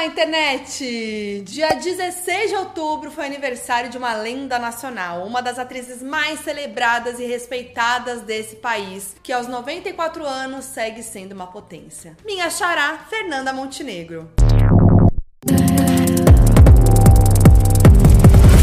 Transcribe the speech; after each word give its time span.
Olá, 0.00 0.06
internet! 0.06 1.42
Dia 1.44 1.74
16 1.74 2.48
de 2.48 2.56
outubro 2.56 3.10
foi 3.10 3.26
aniversário 3.26 3.90
de 3.90 3.98
uma 3.98 4.14
lenda 4.14 4.58
nacional, 4.58 5.26
uma 5.26 5.42
das 5.42 5.58
atrizes 5.58 6.02
mais 6.02 6.40
celebradas 6.40 7.20
e 7.20 7.26
respeitadas 7.26 8.22
desse 8.22 8.56
país, 8.56 9.14
que 9.22 9.30
aos 9.30 9.46
94 9.46 10.24
anos 10.24 10.64
segue 10.64 11.02
sendo 11.02 11.32
uma 11.32 11.48
potência. 11.48 12.16
Minha 12.24 12.48
xará, 12.48 12.96
Fernanda 13.10 13.52
Montenegro. 13.52 14.30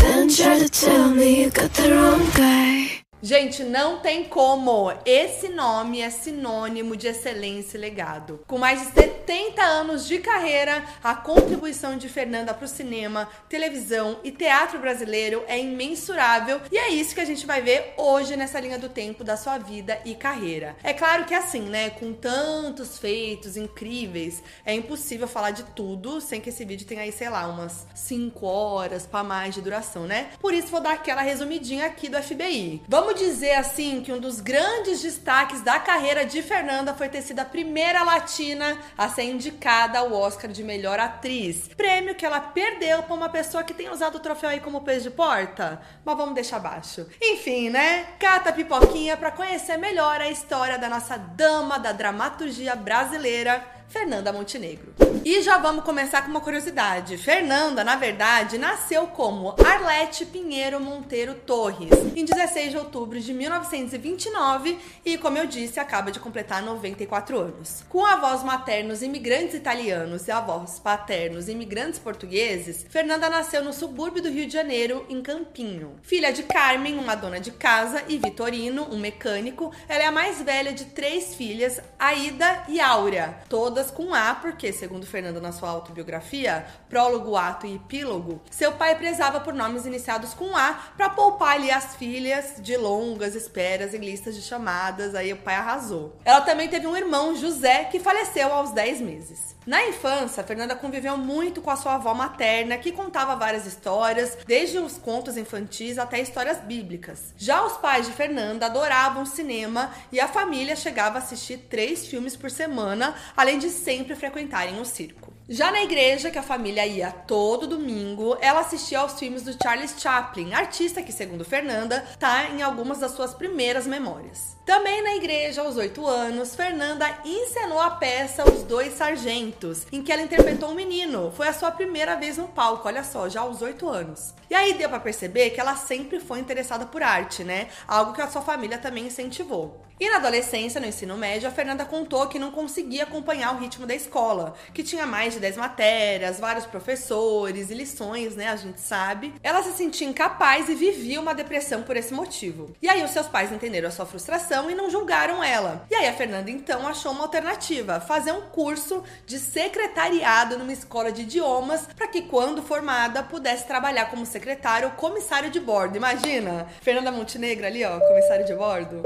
Don't 0.02 0.36
try 0.36 0.58
to 0.58 0.70
tell 0.72 1.10
me 1.10 1.44
you 1.44 1.52
got 1.52 1.72
the 1.76 1.94
wrong 1.94 2.26
guy. 2.36 2.77
Gente, 3.22 3.64
não 3.64 4.00
tem 4.00 4.26
como. 4.26 4.94
Esse 5.04 5.50
nome 5.50 6.02
é 6.02 6.10
sinônimo 6.10 6.96
de 6.96 7.08
excelência 7.08 7.76
e 7.76 7.82
legado. 7.82 8.42
Com 8.46 8.60
mais 8.60 8.80
de 8.80 8.94
70 8.94 9.60
anos 9.64 10.08
de 10.08 10.20
carreira, 10.20 10.86
a 11.04 11.16
contribuição 11.16 11.98
de 11.98 12.08
Fernanda 12.08 12.54
para 12.54 12.66
o 12.66 12.68
cinema, 12.68 13.28
televisão 13.50 14.20
e 14.24 14.32
teatro 14.32 14.78
brasileiro 14.78 15.44
é 15.48 15.60
imensurável 15.60 16.62
e 16.72 16.78
é 16.78 16.90
isso 16.90 17.16
que 17.16 17.22
a 17.22 17.26
gente 17.26 17.46
vai 17.48 17.60
ver 17.60 17.96
hoje 17.98 18.36
nessa 18.36 18.60
linha 18.60 18.78
do 18.78 18.88
tempo 18.88 19.24
da 19.24 19.36
sua 19.36 19.58
vida 19.58 20.00
e 20.06 20.14
carreira. 20.14 20.76
É 20.84 20.94
claro 20.94 21.26
que 21.26 21.34
assim, 21.34 21.62
né, 21.62 21.90
com 21.90 22.14
tantos 22.14 23.00
feitos 23.00 23.58
incríveis, 23.58 24.44
é 24.64 24.76
impossível 24.76 25.28
falar 25.28 25.52
de 25.52 25.64
tudo 25.64 26.22
sem 26.22 26.40
que 26.40 26.50
esse 26.50 26.64
vídeo 26.64 26.86
tenha 26.86 27.02
aí, 27.02 27.12
sei 27.12 27.30
lá, 27.30 27.48
umas 27.48 27.88
5 27.96 28.46
horas 28.46 29.08
para 29.08 29.24
mais 29.24 29.56
de 29.56 29.62
duração, 29.62 30.06
né? 30.06 30.30
Por 30.40 30.54
isso 30.54 30.68
vou 30.68 30.82
dar 30.82 30.94
aquela 30.94 31.22
resumidinha 31.22 31.88
aqui 31.88 32.08
do 32.10 32.22
FBI. 32.22 32.84
Vamos 32.88 33.07
Vamos 33.08 33.22
dizer 33.22 33.54
assim 33.54 34.02
que 34.02 34.12
um 34.12 34.20
dos 34.20 34.42
grandes 34.42 35.02
destaques 35.02 35.62
da 35.62 35.80
carreira 35.80 36.26
de 36.26 36.42
Fernanda 36.42 36.94
foi 36.94 37.08
ter 37.08 37.22
sido 37.22 37.40
a 37.40 37.46
primeira 37.46 38.04
latina 38.04 38.78
a 38.98 39.08
ser 39.08 39.24
indicada 39.24 40.00
ao 40.00 40.12
Oscar 40.12 40.52
de 40.52 40.62
melhor 40.62 41.00
atriz. 41.00 41.70
Prêmio 41.70 42.16
que 42.16 42.26
ela 42.26 42.42
perdeu 42.42 43.02
para 43.04 43.16
uma 43.16 43.30
pessoa 43.30 43.64
que 43.64 43.74
tem 43.74 43.90
usado 43.90 44.16
o 44.16 44.20
troféu 44.20 44.50
aí 44.50 44.60
como 44.60 44.82
peixe 44.82 45.04
de 45.04 45.12
porta. 45.12 45.82
Mas 46.04 46.18
vamos 46.18 46.36
deixar 46.36 46.58
abaixo. 46.58 47.08
Enfim, 47.22 47.70
né? 47.70 48.08
Cata 48.20 48.52
pipoquinha 48.52 49.16
para 49.16 49.32
conhecer 49.32 49.78
melhor 49.78 50.20
a 50.20 50.30
história 50.30 50.78
da 50.78 50.90
nossa 50.90 51.16
dama 51.16 51.80
da 51.80 51.94
dramaturgia 51.94 52.76
brasileira 52.76 53.77
Fernanda 53.88 54.34
Montenegro. 54.34 54.94
E 55.24 55.42
já 55.42 55.58
vamos 55.58 55.84
começar 55.84 56.22
com 56.22 56.30
uma 56.30 56.42
curiosidade. 56.42 57.18
Fernanda, 57.18 57.84
na 57.84 57.96
verdade, 57.96 58.58
nasceu 58.58 59.08
como 59.08 59.56
Arlete 59.66 60.26
Pinheiro 60.26 60.80
Monteiro 60.80 61.36
Torres 61.36 61.90
em 62.16 62.24
16 62.24 62.72
de 62.72 62.78
outubro 62.78 63.20
de 63.20 63.34
1929 63.34 64.78
e, 65.06 65.18
como 65.18 65.38
eu 65.38 65.46
disse, 65.46 65.80
acaba 65.80 66.12
de 66.12 66.20
completar 66.20 66.62
94 66.62 67.40
anos. 67.40 67.84
Com 67.90 68.06
avós 68.06 68.44
maternos 68.44 69.02
imigrantes 69.02 69.56
italianos 69.56 70.28
e 70.28 70.32
avós 70.32 70.80
paternos 70.80 71.48
imigrantes 71.48 72.00
portugueses, 72.00 72.86
Fernanda 72.90 73.30
nasceu 73.30 73.64
no 73.64 73.74
subúrbio 73.74 74.22
do 74.22 74.30
Rio 74.30 74.48
de 74.48 74.54
Janeiro, 74.54 75.06
em 75.10 75.22
Campinho. 75.22 75.96
Filha 76.04 76.32
de 76.32 76.44
Carmen, 76.44 76.98
uma 76.98 77.16
dona 77.16 77.40
de 77.40 77.52
casa, 77.52 78.04
e 78.08 78.18
Vitorino, 78.18 78.88
um 78.92 78.98
mecânico, 78.98 79.72
ela 79.88 80.04
é 80.04 80.08
a 80.08 80.12
mais 80.12 80.42
velha 80.42 80.74
de 80.74 80.86
três 80.86 81.36
filhas, 81.36 81.80
Aida 82.00 82.64
e 82.68 82.80
Áurea, 82.80 83.40
todas 83.50 83.77
com 83.92 84.14
A, 84.14 84.36
porque, 84.36 84.74
segundo 84.74 85.06
Fernando 85.06 85.40
na 85.40 85.52
sua 85.52 85.70
autobiografia, 85.70 86.66
prólogo, 86.90 87.36
ato 87.36 87.66
e 87.66 87.76
epílogo, 87.76 88.42
seu 88.50 88.72
pai 88.72 88.96
prezava 88.96 89.40
por 89.40 89.54
nomes 89.54 89.86
iniciados 89.86 90.34
com 90.34 90.56
A 90.56 90.74
para 90.96 91.10
poupar 91.10 91.56
ali 91.56 91.72
as 91.72 91.96
filhas 91.96 92.56
de 92.60 92.76
longas 92.76 93.36
esperas 93.36 93.94
em 93.94 94.00
listas 94.00 94.36
de 94.36 94.42
chamadas. 94.42 95.16
Aí 95.16 95.32
o 95.34 95.38
pai 95.38 95.56
arrasou. 95.56 96.16
Ela 96.26 96.42
também 96.42 96.68
teve 96.68 96.88
um 96.88 96.96
irmão, 96.96 97.36
José, 97.36 97.86
que 97.86 98.00
faleceu 98.00 98.52
aos 98.52 98.72
10 98.72 99.02
meses. 99.02 99.57
Na 99.68 99.86
infância, 99.86 100.46
Fernanda 100.46 100.78
conviveu 100.78 101.18
muito 101.18 101.62
com 101.62 101.70
a 101.70 101.76
sua 101.76 101.96
avó 101.96 102.14
materna, 102.14 102.78
que 102.78 102.90
contava 102.90 103.36
várias 103.36 103.66
histórias, 103.66 104.38
desde 104.48 104.80
os 104.80 104.98
contos 104.98 105.36
infantis 105.36 105.98
até 105.98 106.22
histórias 106.22 106.62
bíblicas. 106.62 107.34
Já 107.36 107.66
os 107.66 107.74
pais 107.74 108.08
de 108.08 108.14
Fernanda 108.14 108.68
adoravam 108.68 109.26
cinema 109.26 109.92
e 110.10 110.22
a 110.22 110.28
família 110.30 110.74
chegava 110.74 111.18
a 111.18 111.22
assistir 111.22 111.58
três 111.70 112.08
filmes 112.08 112.34
por 112.34 112.50
semana, 112.50 113.14
além 113.36 113.60
de 113.60 113.70
sempre 113.70 114.16
frequentarem 114.16 114.80
o 114.80 114.86
circo. 114.86 115.37
Já 115.50 115.72
na 115.72 115.82
igreja, 115.82 116.30
que 116.30 116.38
a 116.38 116.44
família 116.44 116.86
ia 116.86 117.10
todo 117.10 117.68
domingo, 117.68 118.38
ela 118.42 118.60
assistia 118.60 119.00
aos 119.00 119.18
filmes 119.18 119.44
do 119.44 119.56
Charles 119.64 119.96
Chaplin, 119.98 120.54
artista 120.54 121.02
que, 121.02 121.14
segundo 121.14 121.46
Fernanda, 121.46 122.06
tá 122.20 122.50
em 122.50 122.62
algumas 122.62 123.00
das 123.00 123.12
suas 123.12 123.34
primeiras 123.34 123.88
memórias. 123.88 124.58
Também 124.66 125.02
na 125.02 125.16
igreja, 125.16 125.62
aos 125.62 125.78
oito 125.78 126.06
anos, 126.06 126.54
Fernanda 126.54 127.20
encenou 127.24 127.80
a 127.80 127.92
peça 127.92 128.44
Os 128.44 128.64
Dois 128.64 128.96
Sargentos, 128.96 129.88
em 129.90 130.04
que 130.04 130.12
ela 130.12 130.22
interpretou 130.22 130.72
um 130.72 130.76
menino. 130.76 131.32
Foi 131.32 131.48
a 131.48 131.54
sua 131.54 131.72
primeira 131.72 132.18
vez 132.18 132.36
no 132.36 132.50
palco, 132.50 132.86
olha 132.86 133.06
só, 133.06 133.30
já 133.30 133.40
aos 133.40 133.62
oito 133.62 133.88
anos. 133.88 134.34
E 134.50 134.54
aí 134.54 134.74
deu 134.74 134.90
para 134.90 135.00
perceber 135.00 135.52
que 135.52 135.62
ela 135.62 135.78
sempre 135.78 136.20
foi 136.20 136.40
interessada 136.40 136.86
por 136.86 137.02
arte, 137.02 137.46
né? 137.46 137.70
Algo 137.88 138.12
que 138.12 138.22
a 138.22 138.28
sua 138.28 138.42
família 138.42 138.78
também 138.78 139.08
incentivou. 139.08 139.87
E 140.00 140.10
na 140.10 140.18
adolescência, 140.18 140.80
no 140.80 140.86
ensino 140.86 141.18
médio, 141.18 141.48
a 141.48 141.52
Fernanda 141.52 141.84
contou 141.84 142.28
que 142.28 142.38
não 142.38 142.52
conseguia 142.52 143.04
acompanhar 143.04 143.56
o 143.56 143.58
ritmo 143.58 143.88
da 143.88 143.96
escola, 143.96 144.54
que 144.72 144.84
tinha 144.84 145.08
mais 145.08 145.34
de 145.34 145.40
10 145.40 145.58
matérias, 145.58 146.40
vários 146.40 146.68
professores 146.68 147.72
e 147.72 147.74
lições, 147.74 148.36
né? 148.36 148.48
A 148.50 148.56
gente 148.56 148.80
sabe. 148.80 149.34
Ela 149.42 149.64
se 149.64 149.72
sentia 149.72 150.08
incapaz 150.08 150.70
e 150.70 150.76
vivia 150.76 151.20
uma 151.20 151.34
depressão 151.34 151.82
por 151.82 151.98
esse 151.98 152.14
motivo. 152.14 152.76
E 152.80 152.88
aí 152.88 153.04
os 153.04 153.10
seus 153.10 153.28
pais 153.28 153.52
entenderam 153.52 153.90
a 153.90 153.92
sua 153.92 154.06
frustração 154.06 154.70
e 154.70 154.76
não 154.76 154.90
julgaram 154.90 155.44
ela. 155.44 155.86
E 155.90 155.96
aí 155.96 156.08
a 156.08 156.14
Fernanda 156.14 156.52
então 156.52 156.88
achou 156.88 157.12
uma 157.12 157.24
alternativa, 157.24 158.00
fazer 158.00 158.32
um 158.32 158.42
curso 158.42 159.04
de 159.26 159.40
secretariado 159.40 160.60
numa 160.60 160.74
escola 160.74 161.12
de 161.12 161.24
idiomas 161.24 161.88
para 161.96 162.08
que 162.08 162.22
quando 162.22 162.62
formada 162.62 163.24
pudesse 163.24 163.66
trabalhar 163.66 164.06
como 164.12 164.28
secretário 164.28 164.90
ou 164.90 164.94
comissário 164.94 165.50
de 165.50 165.60
bordo. 165.60 165.98
Imagina, 165.98 166.68
Fernanda 166.82 167.12
Montenegro 167.12 167.66
ali, 167.66 167.84
ó, 167.84 168.00
comissário 168.00 168.46
de 168.46 168.54
bordo. 168.54 169.02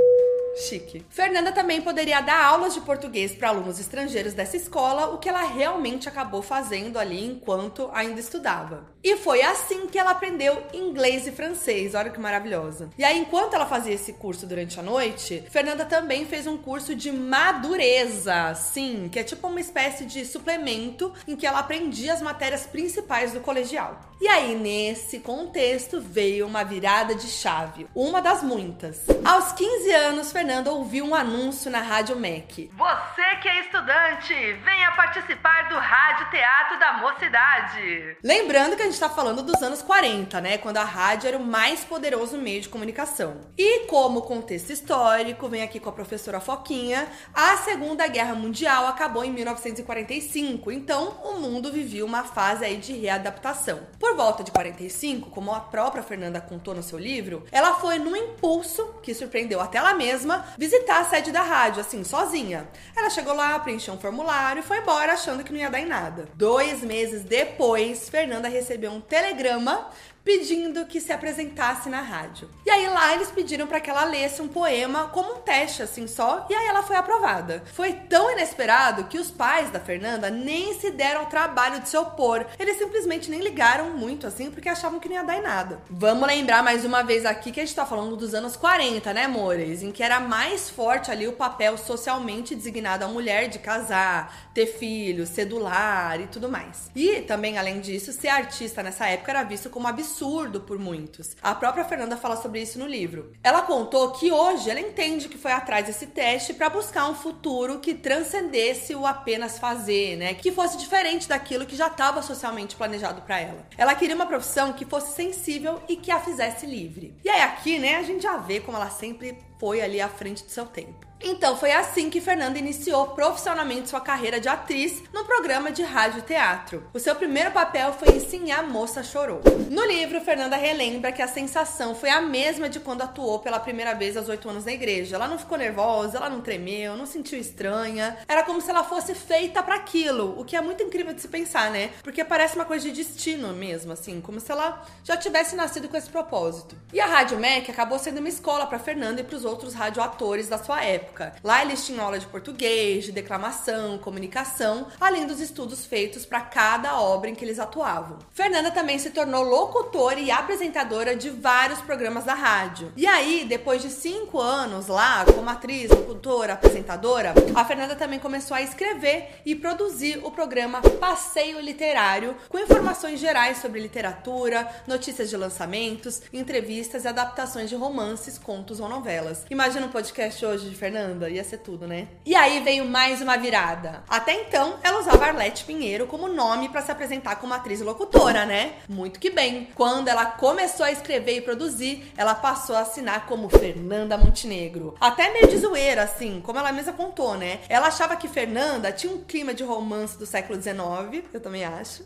Chique. 0.56 1.06
Fernanda 1.10 1.52
também 1.52 1.82
poderia 1.82 2.22
dar 2.22 2.44
aulas 2.44 2.74
de 2.74 2.82
português 2.82 3.34
para 3.34 3.50
alunos 3.50 3.80
estrangeiros 3.80 4.34
dessa 4.34 4.58
escola, 4.58 5.08
o 5.08 5.18
que 5.18 5.30
ela 5.30 5.44
realmente 5.44 6.10
acabou 6.10 6.42
fazendo 6.42 7.00
ali 7.00 7.26
enquanto 7.26 7.90
ainda 7.94 8.20
estudava. 8.20 8.86
E 9.04 9.18
foi 9.18 9.42
assim 9.42 9.88
que 9.88 9.98
ela 9.98 10.12
aprendeu 10.12 10.64
inglês 10.74 11.26
e 11.26 11.32
francês. 11.32 11.96
Olha 11.96 12.12
que 12.12 12.20
maravilhosa. 12.20 12.90
E 12.98 13.04
aí, 13.04 13.18
enquanto 13.18 13.56
ela 13.56 13.66
fazia 13.66 13.94
esse 13.94 14.14
curso 14.14 14.46
durante 14.46 14.80
a 14.80 14.84
noite, 14.84 15.44
Fernanda 15.50 15.86
também 15.86 16.26
fez 16.26 16.46
um 16.46 16.58
curso 16.58 16.94
de 16.94 17.12
madureza, 17.12 18.54
sim, 18.54 19.10
que 19.12 19.20
é 19.20 19.24
tipo 19.24 19.48
uma 19.48 19.60
espécie 19.60 20.06
de 20.06 20.24
suplemento 20.26 21.14
em 21.28 21.36
que 21.36 21.48
ela 21.48 21.60
aprendia 21.60 22.14
as 22.14 22.22
matérias 22.22 22.66
principais 22.68 23.34
do 23.34 23.40
colegial. 23.40 24.00
E 24.22 24.28
aí, 24.28 24.54
nesse 24.54 25.20
contexto, 25.20 26.00
veio 26.00 26.46
uma 26.46 26.64
virada 26.64 27.16
de 27.16 27.28
chave, 27.28 27.88
uma 27.96 28.22
das 28.22 28.44
muitas. 28.44 29.08
Aos 29.26 29.52
15 29.54 29.92
anos, 29.94 30.32
Fernanda 30.32 30.72
ouviu 30.72 31.06
um 31.06 31.16
anúncio 31.16 31.72
na 31.72 31.82
Rádio 31.82 32.16
MEC. 32.16 32.70
Você 32.78 33.36
que 33.42 33.50
é 33.50 33.62
estudante, 33.62 34.34
venha 34.64 34.92
participar 34.92 35.70
do 35.70 35.76
Rádio 35.76 36.30
Teatro 36.30 36.80
da 36.80 36.94
Mocidade. 36.94 38.18
Lembrando 38.24 38.76
que 38.76 38.84
a 38.84 38.91
gente 38.92 38.96
está 38.96 39.10
falando 39.10 39.42
dos 39.42 39.64
anos 39.64 39.82
40, 39.82 40.42
né? 40.42 40.58
Quando 40.58 40.76
a 40.76 40.84
rádio 40.84 41.30
era 41.30 41.38
o 41.38 41.46
mais 41.46 41.80
poderoso 41.80 42.38
meio 42.38 42.62
de 42.62 42.68
comunicação. 42.68 43.38
E 43.58 43.86
como 43.86 44.24
contexto 44.24 44.70
histórico, 44.70 45.48
vem 45.48 45.64
aqui 45.64 45.80
com 45.80 45.90
a 45.90 45.94
professora 45.94 46.42
Foquinha, 46.42 47.08
a 47.34 47.56
Segunda 47.58 48.06
Guerra 48.08 48.36
Mundial 48.36 48.88
acabou 48.88 49.24
em 49.24 49.32
1945, 49.32 50.70
então 50.74 51.22
o 51.24 51.40
mundo 51.40 51.72
vivia 51.72 52.06
uma 52.06 52.26
fase 52.26 52.66
aí 52.66 52.76
de 52.76 52.92
readaptação. 52.92 53.80
Por 53.98 54.14
volta 54.14 54.44
de 54.44 54.52
45, 54.52 55.30
como 55.30 55.54
a 55.54 55.62
própria 55.62 56.04
Fernanda 56.04 56.42
contou 56.42 56.76
no 56.76 56.84
seu 56.84 57.00
livro, 57.00 57.46
ela 57.50 57.76
foi 57.76 57.98
num 57.98 58.16
impulso 58.16 58.96
que 59.02 59.14
surpreendeu 59.14 59.62
até 59.62 59.78
ela 59.78 59.94
mesma 59.94 60.48
visitar 60.58 61.00
a 61.00 61.06
sede 61.06 61.32
da 61.32 61.42
rádio, 61.42 61.80
assim, 61.80 62.04
sozinha. 62.04 62.68
Ela 62.94 63.10
chegou 63.10 63.34
lá, 63.34 63.58
preencheu 63.60 63.94
um 63.94 64.00
formulário 64.00 64.60
e 64.60 64.64
foi 64.64 64.80
embora 64.80 65.14
achando 65.14 65.46
que 65.46 65.54
não 65.54 65.60
ia 65.60 65.70
dar 65.70 65.80
em 65.80 65.86
nada. 65.86 66.28
Dois 66.36 66.82
meses 66.82 67.24
depois, 67.24 68.10
Fernanda 68.10 68.50
recebeu 68.50 68.81
um 68.90 69.02
telegrama 69.02 69.90
pedindo 70.24 70.86
que 70.86 71.02
se 71.02 71.12
apresentasse 71.12 71.90
na 71.90 72.02
rádio. 72.02 72.50
E 72.66 72.70
aí 72.70 72.88
lá 72.88 73.14
eles 73.16 73.32
pediram 73.32 73.68
para 73.68 73.80
que 73.80 73.90
ela 73.90 74.06
lesse 74.06 74.42
um 74.42 74.48
poema 74.48 75.08
como 75.08 75.34
um 75.34 75.40
teste, 75.40 75.82
assim 75.82 76.08
só, 76.08 76.46
e 76.50 76.54
aí 76.54 76.68
ela 76.68 76.84
foi 76.84 76.96
aprovada. 76.96 77.64
Foi 77.74 77.94
tão 77.94 78.32
inesperado 78.32 79.06
que 79.06 79.18
os 79.18 79.32
pais 79.32 79.72
da 79.72 79.80
Fernanda 79.80 80.30
nem 80.30 80.74
se 80.80 80.92
deram 80.92 81.22
ao 81.22 81.26
trabalho 81.26 81.82
de 81.82 81.90
se 81.90 81.98
opor. 81.98 82.46
Eles 82.60 82.78
simplesmente 82.78 83.30
nem 83.30 83.42
ligaram 83.42 83.92
muito 83.92 84.28
assim, 84.28 84.52
porque 84.52 84.70
achavam 84.70 85.00
que 85.00 85.10
não 85.10 85.16
ia 85.16 85.24
dar 85.24 85.38
em 85.38 85.42
nada. 85.42 85.82
Vamos 85.90 86.28
lembrar 86.28 86.64
mais 86.64 86.86
uma 86.86 87.04
vez 87.04 87.26
aqui 87.26 87.52
que 87.52 87.60
a 87.60 87.66
gente 87.66 87.76
tá 87.76 87.86
falando 87.86 88.16
dos 88.16 88.34
anos 88.34 88.56
40, 88.56 89.14
né, 89.14 89.26
amores? 89.26 89.82
Em 89.82 89.92
que 89.92 90.04
era 90.04 90.20
mais 90.20 90.70
forte 90.70 91.10
ali 91.10 91.28
o 91.28 91.34
papel 91.34 91.78
socialmente 91.78 92.56
designado 92.56 93.04
à 93.04 93.08
mulher 93.08 93.48
de 93.50 93.60
casar, 93.60 94.52
ter 94.54 94.68
filhos, 94.68 95.30
cedular 95.30 96.20
e 96.20 96.28
tudo 96.28 96.50
mais. 96.50 96.92
E 96.96 97.22
também, 97.22 97.58
além 97.58 97.80
disso, 97.80 98.14
ser 98.14 98.30
artista 98.30 98.84
nessa 98.84 99.08
época 99.08 99.32
era 99.32 99.44
visto 99.44 99.70
como 99.70 99.88
absurdo 99.88 100.11
absurdo 100.12 100.60
por 100.60 100.78
muitos. 100.78 101.36
A 101.42 101.56
própria 101.56 101.86
Fernanda 101.86 102.18
fala 102.18 102.36
sobre 102.36 102.62
isso 102.62 102.78
no 102.78 102.86
livro. 102.86 103.32
Ela 103.42 103.62
contou 103.62 104.12
que 104.12 104.30
hoje 104.30 104.70
ela 104.70 104.80
entende 104.80 105.30
que 105.30 105.38
foi 105.38 105.54
atrás 105.54 105.86
desse 105.86 106.08
teste 106.08 106.54
para 106.54 106.70
buscar 106.70 107.10
um 107.10 107.16
futuro 107.16 107.80
que 107.80 107.94
transcendesse 107.94 108.94
o 108.94 109.08
apenas 109.08 109.58
fazer, 109.58 110.18
né? 110.18 110.34
Que 110.34 110.52
fosse 110.52 110.78
diferente 110.78 111.30
daquilo 111.30 111.66
que 111.66 111.78
já 111.78 111.88
estava 111.88 112.22
socialmente 112.22 112.76
planejado 112.76 113.22
para 113.22 113.40
ela. 113.40 113.66
Ela 113.78 113.96
queria 113.96 114.16
uma 114.16 114.26
profissão 114.26 114.74
que 114.74 114.86
fosse 114.86 115.16
sensível 115.16 115.82
e 115.88 115.96
que 115.96 116.12
a 116.12 116.20
fizesse 116.20 116.66
livre. 116.66 117.16
E 117.24 117.30
aí 117.30 117.42
aqui, 117.42 117.80
né, 117.80 117.96
a 117.96 118.04
gente 118.04 118.22
já 118.22 118.36
vê 118.38 118.60
como 118.60 118.76
ela 118.76 118.90
sempre 118.90 119.38
foi 119.62 119.80
ali 119.80 120.02
à 120.02 120.10
frente 120.10 120.44
do 120.44 120.50
seu 120.50 120.66
tempo. 120.66 121.12
Então 121.24 121.56
foi 121.56 121.72
assim 121.72 122.10
que 122.10 122.20
Fernanda 122.20 122.58
iniciou 122.58 123.10
profissionalmente 123.10 123.90
sua 123.90 124.02
carreira 124.02 124.40
de 124.40 124.50
atriz 124.50 125.04
no 125.14 125.24
programa 125.24 125.72
de 125.72 125.84
rádio 125.84 126.24
teatro. 126.24 126.84
O 126.94 127.00
seu 127.00 127.16
primeiro 127.16 127.52
papel 127.52 127.94
foi 127.94 128.16
em 128.16 128.20
Sim 128.20 128.52
a 128.52 128.64
Moça 128.64 129.04
Chorou. 129.04 129.42
No 129.70 129.86
livro, 129.86 130.20
Fernanda 130.22 130.56
relembra 130.56 131.12
que 131.12 131.22
a 131.22 131.28
sensação 131.28 131.94
foi 131.94 132.10
a 132.10 132.22
mesma 132.22 132.68
de 132.68 132.80
quando 132.80 133.04
atuou 133.04 133.38
pela 133.38 133.60
primeira 133.60 133.94
vez 133.94 134.18
aos 134.18 134.30
oito 134.30 134.50
anos 134.50 134.66
na 134.66 134.72
igreja. 134.72 135.16
Ela 135.16 135.28
não 135.28 135.38
ficou 135.38 135.58
nervosa, 135.58 136.18
ela 136.18 136.30
não 136.30 136.42
tremeu, 136.42 136.98
não 136.98 137.06
sentiu 137.06 137.40
estranha. 137.40 138.18
Era 138.28 138.42
como 138.42 138.60
se 138.60 138.72
ela 138.72 138.84
fosse 138.84 139.14
feita 139.14 139.62
para 139.62 139.76
aquilo, 139.76 140.40
o 140.40 140.44
que 140.44 140.56
é 140.56 140.62
muito 140.62 140.82
incrível 140.82 141.14
de 141.14 141.22
se 141.22 141.28
pensar, 141.28 141.70
né? 141.70 141.92
Porque 142.02 142.26
parece 142.26 142.56
uma 142.56 142.66
coisa 142.66 142.90
de 142.90 143.04
destino 143.04 143.50
mesmo, 143.50 143.92
assim, 143.92 144.20
como 144.22 144.40
se 144.40 144.52
ela 144.52 144.84
já 145.04 145.16
tivesse 145.16 145.56
nascido 145.56 145.88
com 145.88 145.98
esse 145.98 146.10
propósito. 146.10 146.76
E 146.92 147.00
a 147.00 147.06
Rádio 147.06 147.38
MEC 147.38 147.70
acabou 147.70 148.00
sendo 148.00 148.18
uma 148.18 148.30
escola 148.30 148.66
para 148.66 148.80
Fernanda 148.80 149.22
e 149.22 149.24
para 149.24 149.36
os 149.36 149.46
outros 149.52 149.76
radioatores 149.76 150.48
da 150.48 150.58
sua 150.58 150.84
época. 150.84 151.36
Lá 151.44 151.62
eles 151.62 151.86
tinham 151.86 152.04
aula 152.04 152.18
de 152.18 152.26
português, 152.26 153.04
de 153.04 153.12
declamação, 153.12 154.00
comunicação, 154.00 154.88
além 155.00 155.28
dos 155.28 155.40
estudos 155.40 155.86
feitos 155.86 156.26
para 156.26 156.42
cada 156.42 157.00
obra 157.00 157.30
em 157.30 157.36
que 157.36 157.46
eles 157.46 157.60
atuavam. 157.60 158.18
Fernanda 158.32 158.72
também 158.72 158.98
se 158.98 159.12
tornou 159.12 159.44
locutora 159.44 160.20
e 160.20 160.32
apresentadora 160.32 161.16
de 161.16 161.30
vários 161.30 161.80
programas 161.82 162.24
da 162.24 162.34
rádio. 162.34 162.92
E 162.96 163.06
aí, 163.06 163.46
depois 163.48 163.82
de 163.82 163.90
cinco 163.90 164.40
anos 164.40 164.88
lá, 164.88 165.26
como 165.26 165.50
atriz, 165.50 165.92
locutora, 165.92 166.54
apresentadora, 166.54 167.34
a 167.54 167.66
Fernanda 167.66 167.96
também 167.96 168.20
começou 168.20 168.56
a 168.56 168.62
escrever 168.62 169.42
e 169.46 169.56
produzir 169.56 170.20
o 170.24 170.32
programa 170.32 170.82
Passeio 170.82 171.60
Literário, 171.60 172.36
com 172.50 172.58
informações 172.58 173.20
gerais 173.20 173.58
sobre 173.58 173.82
literatura, 173.82 174.68
notícias 174.88 175.30
de 175.30 175.38
lançamentos, 175.38 176.22
entrevistas 176.32 177.04
e 177.04 177.08
adaptações 177.08 177.70
de 177.70 177.76
romances, 177.76 178.38
contos 178.38 178.80
ou 178.80 178.88
novelas. 178.88 179.41
Imagina 179.50 179.86
um 179.86 179.90
podcast 179.90 180.46
hoje 180.46 180.70
de 180.70 180.76
Fernanda 180.76 181.30
ia 181.30 181.44
ser 181.44 181.58
tudo, 181.58 181.88
né? 181.88 182.08
E 182.26 182.36
aí 182.36 182.60
veio 182.62 182.86
mais 182.86 183.22
uma 183.22 183.38
virada. 183.38 184.04
Até 184.08 184.34
então, 184.42 184.76
ela 184.84 185.00
usava 185.00 185.26
Arlete 185.26 185.66
Pinheiro 185.66 186.08
como 186.08 186.28
nome 186.28 186.70
para 186.70 186.82
se 186.82 186.92
apresentar 186.92 187.36
como 187.38 187.54
atriz 187.54 187.82
e 187.82 187.84
locutora, 187.84 188.46
né? 188.46 188.74
Muito 188.88 189.20
que 189.20 189.30
bem. 189.30 189.70
Quando 189.76 190.08
ela 190.08 190.26
começou 190.26 190.86
a 190.86 190.92
escrever 190.92 191.38
e 191.38 191.42
produzir, 191.42 192.12
ela 192.16 192.36
passou 192.36 192.76
a 192.76 192.82
assinar 192.82 193.26
como 193.26 193.50
Fernanda 193.50 194.18
Montenegro. 194.18 194.96
Até 195.00 195.32
meio 195.34 195.48
de 195.48 195.58
zoeira, 195.58 196.04
assim, 196.04 196.42
como 196.42 196.60
ela 196.60 196.72
mesma 196.72 196.94
contou, 196.94 197.38
né? 197.38 197.60
Ela 197.68 197.88
achava 197.88 198.16
que 198.16 198.28
Fernanda 198.28 198.92
tinha 198.92 199.14
um 199.14 199.24
clima 199.24 199.54
de 199.54 199.64
romance 199.64 200.18
do 200.18 200.26
século 200.26 200.62
XIX, 200.62 201.26
eu 201.34 201.40
também 201.40 201.64
acho. 201.64 202.04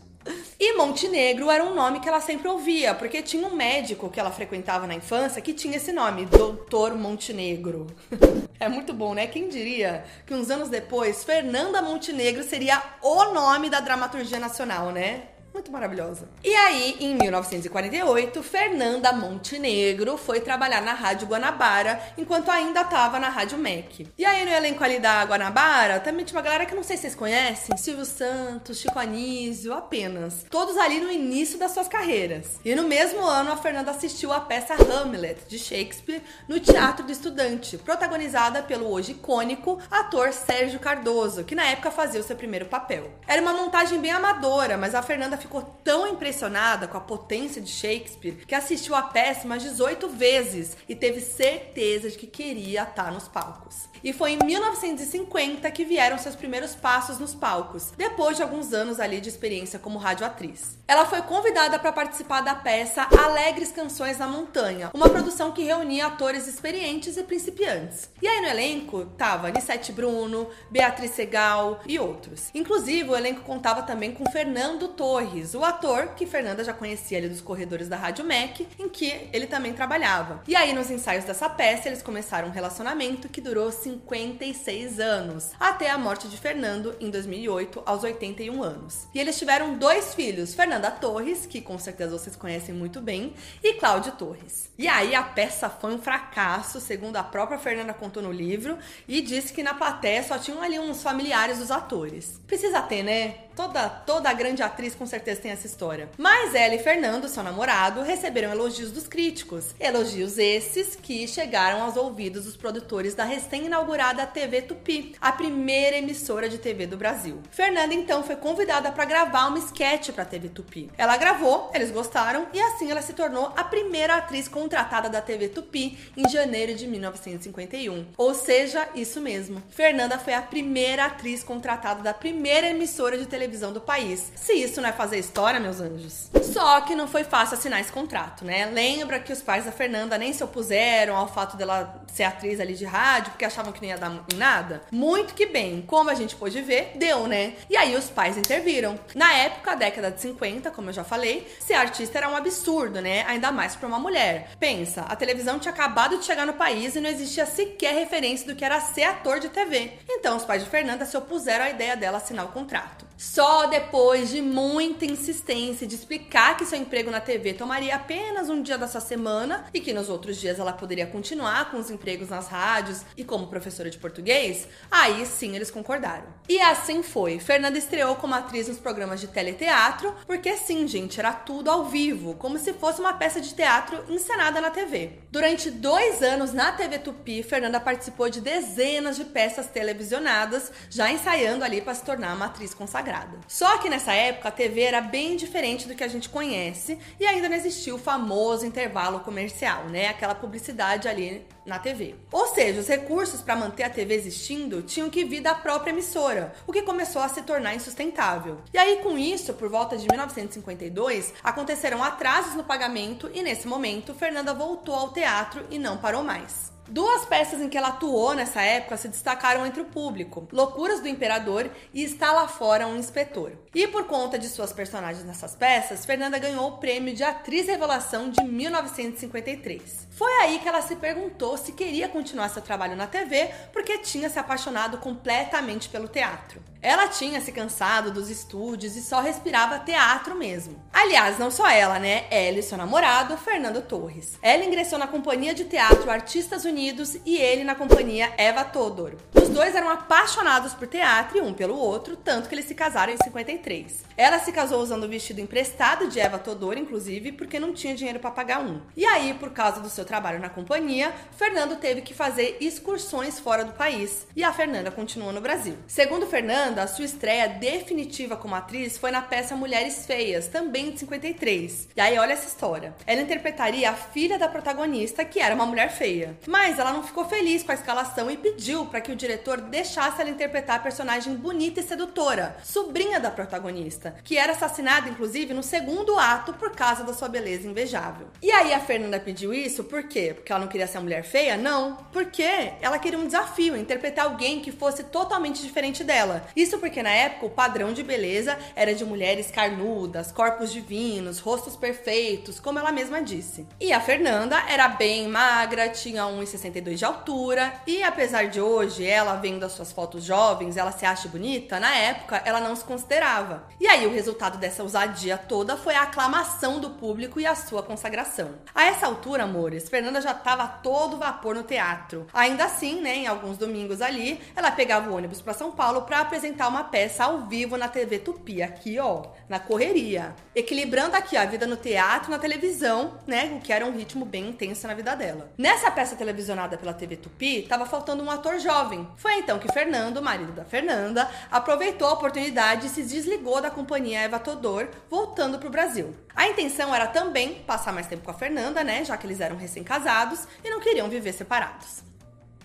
E 0.58 0.74
Montenegro 0.76 1.50
era 1.50 1.62
um 1.62 1.74
nome 1.74 2.00
que 2.00 2.08
ela 2.08 2.20
sempre 2.20 2.48
ouvia, 2.48 2.94
porque 2.94 3.22
tinha 3.22 3.46
um 3.46 3.54
médico 3.54 4.08
que 4.08 4.18
ela 4.18 4.30
frequentava 4.30 4.86
na 4.86 4.94
infância 4.94 5.42
que 5.42 5.52
tinha 5.52 5.76
esse 5.76 5.92
nome, 5.92 6.24
Doutor 6.26 6.94
Montenegro. 6.94 7.86
é 8.58 8.68
muito 8.68 8.92
bom, 8.94 9.14
né? 9.14 9.26
Quem 9.26 9.48
diria 9.48 10.04
que 10.26 10.34
uns 10.34 10.50
anos 10.50 10.68
depois, 10.68 11.24
Fernanda 11.24 11.82
Montenegro 11.82 12.42
seria 12.42 12.82
o 13.02 13.32
nome 13.32 13.68
da 13.68 13.80
dramaturgia 13.80 14.40
nacional, 14.40 14.90
né? 14.90 15.35
Muito 15.56 15.72
maravilhosa. 15.72 16.28
E 16.44 16.54
aí, 16.54 16.98
em 17.00 17.14
1948, 17.14 18.42
Fernanda 18.42 19.10
Montenegro 19.10 20.18
foi 20.18 20.38
trabalhar 20.38 20.82
na 20.82 20.92
Rádio 20.92 21.26
Guanabara, 21.26 21.98
enquanto 22.18 22.50
ainda 22.50 22.82
estava 22.82 23.18
na 23.18 23.30
Rádio 23.30 23.56
MEC. 23.56 24.06
E 24.18 24.24
aí, 24.26 24.44
no 24.44 24.50
elenco 24.50 24.84
ali 24.84 24.98
da 24.98 25.24
Guanabara, 25.24 25.98
também 25.98 26.26
tinha 26.26 26.36
uma 26.36 26.44
galera 26.44 26.66
que 26.66 26.74
não 26.74 26.82
sei 26.82 26.96
se 26.96 27.02
vocês 27.02 27.14
conhecem, 27.14 27.74
Silvio 27.78 28.04
Santos, 28.04 28.78
Chico 28.78 28.98
Anísio, 28.98 29.72
apenas. 29.72 30.44
Todos 30.50 30.76
ali 30.76 31.00
no 31.00 31.10
início 31.10 31.58
das 31.58 31.72
suas 31.72 31.88
carreiras. 31.88 32.60
E 32.62 32.74
no 32.74 32.82
mesmo 32.82 33.24
ano, 33.24 33.50
a 33.50 33.56
Fernanda 33.56 33.92
assistiu 33.92 34.34
a 34.34 34.40
peça 34.40 34.74
Hamlet, 34.74 35.48
de 35.48 35.58
Shakespeare, 35.58 36.22
no 36.46 36.60
Teatro 36.60 37.06
do 37.06 37.12
Estudante, 37.12 37.78
protagonizada 37.78 38.62
pelo 38.62 38.92
hoje 38.92 39.12
icônico 39.12 39.80
ator 39.90 40.34
Sérgio 40.34 40.78
Cardoso, 40.78 41.44
que 41.44 41.54
na 41.54 41.64
época 41.64 41.90
fazia 41.90 42.20
o 42.20 42.24
seu 42.24 42.36
primeiro 42.36 42.66
papel. 42.66 43.10
Era 43.26 43.40
uma 43.40 43.54
montagem 43.54 43.98
bem 43.98 44.10
amadora, 44.10 44.76
mas 44.76 44.94
a 44.94 45.00
Fernanda 45.00 45.45
ficou 45.46 45.62
tão 45.84 46.06
impressionada 46.08 46.88
com 46.88 46.98
a 46.98 47.00
potência 47.00 47.62
de 47.62 47.70
Shakespeare 47.70 48.44
que 48.46 48.54
assistiu 48.54 48.94
a 48.94 49.02
peça 49.02 49.46
umas 49.46 49.62
18 49.62 50.08
vezes 50.08 50.76
e 50.88 50.94
teve 50.94 51.20
certeza 51.20 52.10
de 52.10 52.18
que 52.18 52.26
queria 52.26 52.82
estar 52.82 53.12
nos 53.12 53.28
palcos. 53.28 53.88
E 54.02 54.12
foi 54.12 54.32
em 54.32 54.38
1950 54.44 55.70
que 55.70 55.84
vieram 55.84 56.18
seus 56.18 56.36
primeiros 56.36 56.74
passos 56.74 57.18
nos 57.18 57.34
palcos, 57.34 57.92
depois 57.96 58.36
de 58.36 58.42
alguns 58.42 58.72
anos 58.72 59.00
ali 59.00 59.20
de 59.20 59.28
experiência 59.28 59.78
como 59.78 59.98
radioatriz. 59.98 60.78
Ela 60.86 61.06
foi 61.06 61.22
convidada 61.22 61.78
para 61.78 61.92
participar 61.92 62.40
da 62.40 62.54
peça 62.54 63.08
Alegres 63.18 63.72
Canções 63.72 64.18
na 64.18 64.26
Montanha, 64.26 64.90
uma 64.94 65.08
produção 65.08 65.52
que 65.52 65.64
reunia 65.64 66.06
atores 66.06 66.46
experientes 66.46 67.16
e 67.16 67.22
principiantes. 67.22 68.08
E 68.20 68.28
aí 68.28 68.40
no 68.40 68.48
elenco 68.48 69.06
tava 69.16 69.48
Anissete 69.48 69.92
Bruno, 69.92 70.48
Beatriz 70.70 71.12
Segal 71.12 71.80
e 71.86 71.98
outros. 71.98 72.50
Inclusive, 72.54 73.10
o 73.10 73.16
elenco 73.16 73.40
contava 73.42 73.82
também 73.82 74.12
com 74.12 74.30
Fernando 74.30 74.88
Torres, 74.88 75.35
o 75.54 75.64
ator 75.64 76.08
que 76.16 76.26
Fernanda 76.26 76.64
já 76.64 76.72
conhecia 76.72 77.18
ali 77.18 77.28
dos 77.28 77.40
corredores 77.40 77.88
da 77.88 77.96
Rádio 77.96 78.24
MEC, 78.24 78.66
em 78.78 78.88
que 78.88 79.28
ele 79.32 79.46
também 79.46 79.72
trabalhava. 79.72 80.42
E 80.46 80.56
aí 80.56 80.72
nos 80.72 80.90
ensaios 80.90 81.24
dessa 81.24 81.48
peça, 81.48 81.88
eles 81.88 82.02
começaram 82.02 82.48
um 82.48 82.52
relacionamento 82.52 83.28
que 83.28 83.40
durou 83.40 83.70
56 83.70 85.00
anos, 85.00 85.50
até 85.58 85.90
a 85.90 85.98
morte 85.98 86.28
de 86.28 86.36
Fernando 86.36 86.94
em 87.00 87.10
2008, 87.10 87.82
aos 87.84 88.02
81 88.02 88.62
anos. 88.62 89.06
E 89.14 89.18
eles 89.18 89.38
tiveram 89.38 89.76
dois 89.76 90.14
filhos, 90.14 90.54
Fernanda 90.54 90.90
Torres, 90.90 91.46
que 91.46 91.60
com 91.60 91.78
certeza 91.78 92.18
vocês 92.18 92.36
conhecem 92.36 92.74
muito 92.74 93.00
bem, 93.00 93.34
e 93.62 93.74
Cláudio 93.74 94.12
Torres. 94.12 94.70
E 94.78 94.88
aí 94.88 95.14
a 95.14 95.22
peça 95.22 95.68
foi 95.68 95.94
um 95.94 95.98
fracasso, 95.98 96.80
segundo 96.80 97.16
a 97.16 97.22
própria 97.22 97.58
Fernanda 97.58 97.92
contou 97.92 98.22
no 98.22 98.32
livro, 98.32 98.78
e 99.08 99.20
disse 99.20 99.52
que 99.52 99.62
na 99.62 99.74
plateia 99.74 100.22
só 100.22 100.38
tinham 100.38 100.62
ali 100.62 100.78
uns 100.78 101.02
familiares 101.02 101.58
dos 101.58 101.70
atores. 101.70 102.40
Precisa 102.46 102.82
ter, 102.82 103.02
né? 103.02 103.45
Toda, 103.56 103.88
toda 103.88 104.30
grande 104.34 104.62
atriz 104.62 104.94
com 104.94 105.06
certeza 105.06 105.40
tem 105.40 105.50
essa 105.50 105.66
história. 105.66 106.10
Mas 106.18 106.54
ela 106.54 106.74
e 106.74 106.78
Fernando, 106.78 107.26
seu 107.26 107.42
namorado, 107.42 108.02
receberam 108.02 108.50
elogios 108.50 108.92
dos 108.92 109.08
críticos. 109.08 109.74
Elogios 109.80 110.36
esses 110.36 110.94
que 110.94 111.26
chegaram 111.26 111.82
aos 111.82 111.96
ouvidos 111.96 112.44
dos 112.44 112.54
produtores 112.54 113.14
da 113.14 113.24
recém-inaugurada 113.24 114.26
TV 114.26 114.60
Tupi, 114.60 115.14
a 115.18 115.32
primeira 115.32 115.96
emissora 115.96 116.50
de 116.50 116.58
TV 116.58 116.86
do 116.86 116.98
Brasil. 116.98 117.40
Fernanda 117.50 117.94
então 117.94 118.22
foi 118.22 118.36
convidada 118.36 118.92
para 118.92 119.06
gravar 119.06 119.46
uma 119.46 119.58
sketch 119.58 120.10
para 120.10 120.24
a 120.24 120.26
TV 120.26 120.50
Tupi. 120.50 120.90
Ela 120.98 121.16
gravou, 121.16 121.70
eles 121.72 121.90
gostaram 121.90 122.48
e 122.52 122.60
assim 122.60 122.90
ela 122.90 123.00
se 123.00 123.14
tornou 123.14 123.54
a 123.56 123.64
primeira 123.64 124.16
atriz 124.16 124.48
contratada 124.48 125.08
da 125.08 125.22
TV 125.22 125.48
Tupi 125.48 125.98
em 126.14 126.28
janeiro 126.28 126.74
de 126.74 126.86
1951. 126.86 128.08
Ou 128.18 128.34
seja, 128.34 128.86
isso 128.94 129.18
mesmo. 129.18 129.62
Fernanda 129.70 130.18
foi 130.18 130.34
a 130.34 130.42
primeira 130.42 131.06
atriz 131.06 131.42
contratada 131.42 132.02
da 132.02 132.12
primeira 132.12 132.68
emissora 132.68 133.16
de 133.16 133.24
televisão 133.24 133.45
televisão 133.46 133.72
do 133.72 133.80
país. 133.80 134.32
Se 134.34 134.52
isso 134.54 134.80
não 134.80 134.88
é 134.88 134.92
fazer 134.92 135.18
história, 135.18 135.60
meus 135.60 135.80
anjos. 135.80 136.28
Só 136.42 136.80
que 136.80 136.96
não 136.96 137.06
foi 137.06 137.22
fácil 137.22 137.56
assinar 137.56 137.80
esse 137.80 137.92
contrato, 137.92 138.44
né? 138.44 138.66
Lembra 138.66 139.20
que 139.20 139.32
os 139.32 139.40
pais 139.40 139.64
da 139.64 139.72
Fernanda 139.72 140.18
nem 140.18 140.32
se 140.32 140.42
opuseram 140.42 141.16
ao 141.16 141.28
fato 141.28 141.56
dela 141.56 142.04
ser 142.12 142.24
atriz 142.24 142.58
ali 142.58 142.74
de 142.74 142.84
rádio, 142.84 143.30
porque 143.30 143.44
achavam 143.44 143.72
que 143.72 143.80
não 143.80 143.88
ia 143.88 143.96
dar 143.96 144.10
em 144.32 144.36
nada? 144.36 144.82
Muito 144.90 145.34
que 145.34 145.46
bem, 145.46 145.82
como 145.86 146.10
a 146.10 146.14
gente 146.14 146.34
pôde 146.34 146.60
ver, 146.60 146.92
deu, 146.96 147.28
né? 147.28 147.54
E 147.70 147.76
aí 147.76 147.94
os 147.94 148.10
pais 148.10 148.36
interviram. 148.36 148.98
Na 149.14 149.32
época, 149.32 149.76
década 149.76 150.10
de 150.10 150.20
50, 150.20 150.70
como 150.72 150.88
eu 150.88 150.94
já 150.94 151.04
falei, 151.04 151.46
ser 151.60 151.74
artista 151.74 152.18
era 152.18 152.28
um 152.28 152.36
absurdo, 152.36 153.00
né? 153.00 153.24
Ainda 153.28 153.52
mais 153.52 153.76
para 153.76 153.86
uma 153.86 153.98
mulher. 153.98 154.50
Pensa, 154.58 155.02
a 155.02 155.14
televisão 155.14 155.58
tinha 155.58 155.72
acabado 155.72 156.18
de 156.18 156.24
chegar 156.24 156.46
no 156.46 156.54
país 156.54 156.96
e 156.96 157.00
não 157.00 157.10
existia 157.10 157.46
sequer 157.46 157.94
referência 157.94 158.46
do 158.46 158.56
que 158.56 158.64
era 158.64 158.80
ser 158.80 159.04
ator 159.04 159.38
de 159.38 159.50
TV. 159.50 159.92
Então 160.08 160.36
os 160.36 160.44
pais 160.44 160.64
de 160.64 160.70
Fernanda 160.70 161.04
se 161.04 161.16
opuseram 161.16 161.64
à 161.64 161.70
ideia 161.70 161.96
dela 161.96 162.16
assinar 162.16 162.44
o 162.44 162.48
contrato. 162.48 163.05
Só 163.16 163.66
depois 163.66 164.28
de 164.28 164.42
muita 164.42 165.06
insistência 165.06 165.86
de 165.86 165.94
explicar 165.94 166.56
que 166.56 166.66
seu 166.66 166.78
emprego 166.78 167.10
na 167.10 167.20
TV 167.20 167.54
tomaria 167.54 167.96
apenas 167.96 168.50
um 168.50 168.60
dia 168.60 168.76
da 168.76 168.86
sua 168.86 169.00
semana 169.00 169.64
e 169.72 169.80
que 169.80 169.94
nos 169.94 170.10
outros 170.10 170.36
dias 170.36 170.58
ela 170.58 170.72
poderia 170.72 171.06
continuar 171.06 171.70
com 171.70 171.78
os 171.78 171.90
empregos 171.90 172.28
nas 172.28 172.48
rádios 172.48 173.02
e 173.16 173.24
como 173.24 173.46
professora 173.46 173.88
de 173.88 173.96
português, 173.96 174.68
aí 174.90 175.24
sim 175.24 175.56
eles 175.56 175.70
concordaram. 175.70 176.26
E 176.46 176.60
assim 176.60 177.02
foi. 177.02 177.38
Fernanda 177.38 177.78
estreou 177.78 178.16
como 178.16 178.34
atriz 178.34 178.68
nos 178.68 178.78
programas 178.78 179.20
de 179.20 179.28
teleteatro, 179.28 180.14
porque 180.26 180.54
sim, 180.58 180.86
gente, 180.86 181.18
era 181.18 181.32
tudo 181.32 181.70
ao 181.70 181.86
vivo, 181.86 182.34
como 182.34 182.58
se 182.58 182.74
fosse 182.74 183.00
uma 183.00 183.14
peça 183.14 183.40
de 183.40 183.54
teatro 183.54 184.04
encenada 184.10 184.60
na 184.60 184.70
TV. 184.70 185.20
Durante 185.30 185.70
dois 185.70 186.22
anos 186.22 186.52
na 186.52 186.72
TV 186.72 186.98
Tupi, 186.98 187.42
Fernanda 187.42 187.80
participou 187.80 188.28
de 188.28 188.42
dezenas 188.42 189.16
de 189.16 189.24
peças 189.24 189.68
televisionadas, 189.68 190.70
já 190.90 191.10
ensaiando 191.10 191.64
ali 191.64 191.80
para 191.80 191.94
se 191.94 192.04
tornar 192.04 192.34
uma 192.34 192.46
atriz 192.46 192.74
consagrada. 192.74 193.05
Só 193.46 193.78
que 193.78 193.88
nessa 193.88 194.12
época 194.12 194.48
a 194.48 194.52
TV 194.52 194.82
era 194.82 195.00
bem 195.00 195.36
diferente 195.36 195.86
do 195.86 195.94
que 195.94 196.04
a 196.04 196.08
gente 196.08 196.28
conhece 196.28 196.98
e 197.20 197.26
ainda 197.26 197.48
não 197.48 197.56
existia 197.56 197.94
o 197.94 197.98
famoso 197.98 198.66
intervalo 198.66 199.20
comercial, 199.20 199.84
né? 199.84 200.08
Aquela 200.08 200.34
publicidade 200.34 201.08
ali 201.08 201.46
na 201.64 201.78
TV. 201.78 202.14
Ou 202.30 202.46
seja, 202.46 202.80
os 202.80 202.88
recursos 202.88 203.42
para 203.42 203.56
manter 203.56 203.82
a 203.82 203.90
TV 203.90 204.14
existindo 204.14 204.82
tinham 204.82 205.10
que 205.10 205.24
vir 205.24 205.40
da 205.40 205.54
própria 205.54 205.90
emissora, 205.90 206.54
o 206.66 206.72
que 206.72 206.82
começou 206.82 207.20
a 207.22 207.28
se 207.28 207.42
tornar 207.42 207.74
insustentável. 207.74 208.58
E 208.72 208.78
aí, 208.78 208.98
com 209.02 209.18
isso, 209.18 209.54
por 209.54 209.68
volta 209.68 209.96
de 209.96 210.06
1952, 210.08 211.34
aconteceram 211.42 212.02
atrasos 212.02 212.54
no 212.54 212.64
pagamento 212.64 213.30
e, 213.34 213.42
nesse 213.42 213.66
momento, 213.66 214.14
Fernanda 214.14 214.54
voltou 214.54 214.94
ao 214.94 215.12
teatro 215.12 215.66
e 215.70 215.78
não 215.78 215.96
parou 215.96 216.22
mais. 216.22 216.75
Duas 216.88 217.26
peças 217.26 217.60
em 217.60 217.68
que 217.68 217.76
ela 217.76 217.88
atuou 217.88 218.32
nessa 218.32 218.62
época 218.62 218.96
se 218.96 219.08
destacaram 219.08 219.66
entre 219.66 219.80
o 219.80 219.86
público: 219.86 220.46
Loucuras 220.52 221.00
do 221.00 221.08
Imperador 221.08 221.68
e 221.92 222.04
Está 222.04 222.32
Lá 222.32 222.46
Fora 222.46 222.86
um 222.86 222.96
Inspetor. 222.96 223.52
E 223.74 223.88
por 223.88 224.04
conta 224.04 224.38
de 224.38 224.48
suas 224.48 224.72
personagens 224.72 225.24
nessas 225.24 225.56
peças, 225.56 226.06
Fernanda 226.06 226.38
ganhou 226.38 226.68
o 226.68 226.78
prêmio 226.78 227.14
de 227.14 227.24
Atriz 227.24 227.66
Revelação 227.66 228.30
de 228.30 228.42
1953. 228.44 230.06
Foi 230.12 230.32
aí 230.42 230.60
que 230.60 230.68
ela 230.68 230.80
se 230.80 230.96
perguntou 230.96 231.56
se 231.56 231.72
queria 231.72 232.08
continuar 232.08 232.48
seu 232.50 232.62
trabalho 232.62 232.94
na 232.94 233.06
TV 233.06 233.50
porque 233.72 233.98
tinha 233.98 234.30
se 234.30 234.38
apaixonado 234.38 234.98
completamente 234.98 235.88
pelo 235.88 236.08
teatro. 236.08 236.62
Ela 236.80 237.08
tinha 237.08 237.40
se 237.40 237.50
cansado 237.50 238.12
dos 238.12 238.30
estúdios 238.30 238.96
e 238.96 239.02
só 239.02 239.20
respirava 239.20 239.80
teatro 239.80 240.36
mesmo. 240.36 240.80
Aliás, 240.92 241.36
não 241.36 241.50
só 241.50 241.68
ela, 241.68 241.98
né? 241.98 242.26
Ela 242.30 242.60
e 242.60 242.62
seu 242.62 242.78
namorado, 242.78 243.36
Fernando 243.36 243.82
Torres. 243.82 244.38
Ela 244.40 244.64
ingressou 244.64 244.98
na 244.98 245.08
companhia 245.08 245.52
de 245.52 245.64
teatro 245.64 246.08
Artistas 246.08 246.64
Unidos 246.64 246.75
e 247.24 247.36
ele 247.38 247.64
na 247.64 247.74
companhia 247.74 248.34
Eva 248.36 248.62
Todor. 248.62 249.14
Os 249.34 249.48
dois 249.48 249.74
eram 249.74 249.88
apaixonados 249.88 250.74
por 250.74 250.86
teatro 250.86 251.38
e 251.38 251.40
um 251.40 251.54
pelo 251.54 251.74
outro, 251.78 252.16
tanto 252.16 252.48
que 252.48 252.54
eles 252.54 252.66
se 252.66 252.74
casaram 252.74 253.14
em 253.14 253.16
53. 253.16 254.04
Ela 254.16 254.38
se 254.38 254.52
casou 254.52 254.82
usando 254.82 255.04
o 255.04 255.08
vestido 255.08 255.40
emprestado 255.40 256.08
de 256.08 256.20
Eva 256.20 256.38
Todor, 256.38 256.76
inclusive, 256.76 257.32
porque 257.32 257.58
não 257.58 257.72
tinha 257.72 257.94
dinheiro 257.94 258.18
para 258.18 258.30
pagar 258.30 258.60
um. 258.60 258.80
E 258.94 259.06
aí, 259.06 259.32
por 259.34 259.50
causa 259.50 259.80
do 259.80 259.88
seu 259.88 260.04
trabalho 260.04 260.38
na 260.38 260.50
companhia, 260.50 261.14
Fernando 261.36 261.76
teve 261.76 262.02
que 262.02 262.12
fazer 262.12 262.58
excursões 262.60 263.38
fora 263.38 263.64
do 263.64 263.72
país 263.72 264.26
e 264.36 264.44
a 264.44 264.52
Fernanda 264.52 264.90
continuou 264.90 265.32
no 265.32 265.40
Brasil. 265.40 265.76
Segundo 265.86 266.26
Fernando, 266.26 266.78
a 266.78 266.86
sua 266.86 267.06
estreia 267.06 267.48
definitiva 267.48 268.36
como 268.36 268.54
atriz 268.54 268.98
foi 268.98 269.10
na 269.10 269.22
peça 269.22 269.56
Mulheres 269.56 270.04
Feias, 270.04 270.48
também 270.48 270.90
de 270.90 271.00
53. 271.00 271.88
E 271.96 272.00
aí, 272.00 272.18
olha 272.18 272.34
essa 272.34 272.48
história. 272.48 272.94
Ela 273.06 273.22
interpretaria 273.22 273.90
a 273.90 273.94
filha 273.94 274.38
da 274.38 274.48
protagonista, 274.48 275.24
que 275.24 275.40
era 275.40 275.54
uma 275.54 275.66
mulher 275.66 275.90
feia. 275.90 276.36
Mas 276.46 276.65
ela 276.78 276.92
não 276.92 277.02
ficou 277.02 277.24
feliz 277.24 277.62
com 277.62 277.70
a 277.70 277.74
escalação 277.74 278.30
e 278.30 278.36
pediu 278.36 278.86
para 278.86 279.00
que 279.00 279.12
o 279.12 279.16
diretor 279.16 279.60
deixasse 279.60 280.20
ela 280.20 280.30
interpretar 280.30 280.76
a 280.76 280.80
personagem 280.80 281.34
bonita 281.34 281.80
e 281.80 281.82
sedutora, 281.82 282.56
sobrinha 282.64 283.20
da 283.20 283.30
protagonista, 283.30 284.16
que 284.24 284.36
era 284.36 284.52
assassinada, 284.52 285.08
inclusive, 285.08 285.54
no 285.54 285.62
segundo 285.62 286.18
ato 286.18 286.52
por 286.54 286.72
causa 286.72 287.04
da 287.04 287.14
sua 287.14 287.28
beleza 287.28 287.68
invejável. 287.68 288.26
E 288.42 288.50
aí, 288.50 288.74
a 288.74 288.80
Fernanda 288.80 289.20
pediu 289.20 289.54
isso 289.54 289.84
por 289.84 290.02
quê? 290.04 290.32
Porque 290.34 290.50
ela 290.50 290.62
não 290.62 290.68
queria 290.68 290.86
ser 290.86 290.98
uma 290.98 291.04
mulher 291.04 291.22
feia? 291.22 291.56
Não. 291.56 291.96
Porque 292.12 292.72
ela 292.80 292.98
queria 292.98 293.18
um 293.18 293.26
desafio, 293.26 293.76
interpretar 293.76 294.24
alguém 294.24 294.60
que 294.60 294.72
fosse 294.72 295.04
totalmente 295.04 295.62
diferente 295.62 296.02
dela. 296.02 296.46
Isso 296.56 296.78
porque 296.78 297.02
na 297.02 297.10
época 297.10 297.46
o 297.46 297.50
padrão 297.50 297.92
de 297.92 298.02
beleza 298.02 298.58
era 298.74 298.94
de 298.94 299.04
mulheres 299.04 299.50
carnudas, 299.50 300.32
corpos 300.32 300.72
divinos, 300.72 301.38
rostos 301.38 301.76
perfeitos, 301.76 302.58
como 302.58 302.78
ela 302.78 302.92
mesma 302.92 303.22
disse. 303.22 303.66
E 303.80 303.92
a 303.92 304.00
Fernanda 304.00 304.56
era 304.68 304.88
bem 304.88 305.28
magra, 305.28 305.88
tinha 305.88 306.26
1,62 306.56 306.94
de 306.94 307.04
altura, 307.04 307.72
e 307.86 308.02
apesar 308.02 308.48
de 308.48 308.60
hoje 308.60 309.06
ela 309.06 309.36
vendo 309.36 309.64
as 309.64 309.72
suas 309.72 309.92
fotos 309.92 310.24
jovens, 310.24 310.76
ela 310.76 310.92
se 310.92 311.04
acha 311.04 311.28
bonita, 311.28 311.78
na 311.78 311.94
época 311.94 312.42
ela 312.44 312.60
não 312.60 312.74
se 312.74 312.84
considerava. 312.84 313.64
E 313.80 313.86
aí 313.86 314.06
o 314.06 314.12
resultado 314.12 314.58
dessa 314.58 314.82
ousadia 314.82 315.36
toda 315.36 315.76
foi 315.76 315.94
a 315.94 316.02
aclamação 316.02 316.80
do 316.80 316.90
público 316.90 317.38
e 317.38 317.46
a 317.46 317.54
sua 317.54 317.82
consagração. 317.82 318.50
A 318.74 318.84
essa 318.84 319.06
altura, 319.06 319.44
amores, 319.44 319.88
Fernanda 319.88 320.20
já 320.20 320.32
estava 320.32 320.66
todo 320.66 321.18
vapor 321.18 321.54
no 321.54 321.62
teatro. 321.62 322.26
Ainda 322.32 322.64
assim, 322.64 323.00
né, 323.00 323.16
em 323.16 323.26
alguns 323.26 323.56
domingos 323.58 324.00
ali, 324.00 324.40
ela 324.54 324.70
pegava 324.70 325.10
o 325.10 325.16
ônibus 325.16 325.40
para 325.40 325.54
São 325.54 325.70
Paulo 325.70 326.02
para 326.02 326.20
apresentar 326.20 326.68
uma 326.68 326.84
peça 326.84 327.24
ao 327.24 327.46
vivo 327.46 327.76
na 327.76 327.88
TV 327.88 328.18
Tupi, 328.18 328.62
aqui 328.62 328.98
ó, 328.98 329.26
na 329.48 329.58
correria. 329.58 330.34
Equilibrando 330.54 331.16
aqui 331.16 331.36
a 331.36 331.44
vida 331.44 331.66
no 331.66 331.76
teatro 331.76 332.30
na 332.30 332.38
televisão, 332.38 333.18
né, 333.26 333.56
o 333.56 333.60
que 333.60 333.72
era 333.72 333.84
um 333.84 333.92
ritmo 333.92 334.24
bem 334.24 334.48
intenso 334.48 334.86
na 334.86 334.94
vida 334.94 335.14
dela. 335.14 335.50
Nessa 335.58 335.90
peça 335.90 336.16
televisionada 336.46 336.78
pela 336.78 336.94
TV 336.94 337.16
Tupi, 337.16 337.58
estava 337.58 337.84
faltando 337.84 338.22
um 338.22 338.30
ator 338.30 338.58
jovem. 338.60 339.06
Foi 339.16 339.34
então 339.34 339.58
que 339.58 339.70
Fernando, 339.72 340.22
marido 340.22 340.52
da 340.52 340.64
Fernanda, 340.64 341.28
aproveitou 341.50 342.08
a 342.08 342.12
oportunidade 342.12 342.86
e 342.86 342.90
se 342.90 343.02
desligou 343.02 343.60
da 343.60 343.70
companhia 343.70 344.20
Eva 344.20 344.38
Todor, 344.38 344.88
voltando 345.10 345.58
para 345.58 345.66
o 345.66 345.70
Brasil. 345.70 346.14
A 346.34 346.48
intenção 346.48 346.94
era 346.94 347.06
também 347.08 347.54
passar 347.66 347.92
mais 347.92 348.06
tempo 348.06 348.22
com 348.22 348.30
a 348.30 348.34
Fernanda, 348.34 348.84
né, 348.84 349.04
já 349.04 349.16
que 349.16 349.26
eles 349.26 349.40
eram 349.40 349.56
recém-casados 349.56 350.46
e 350.62 350.70
não 350.70 350.80
queriam 350.80 351.08
viver 351.08 351.32
separados. 351.32 352.04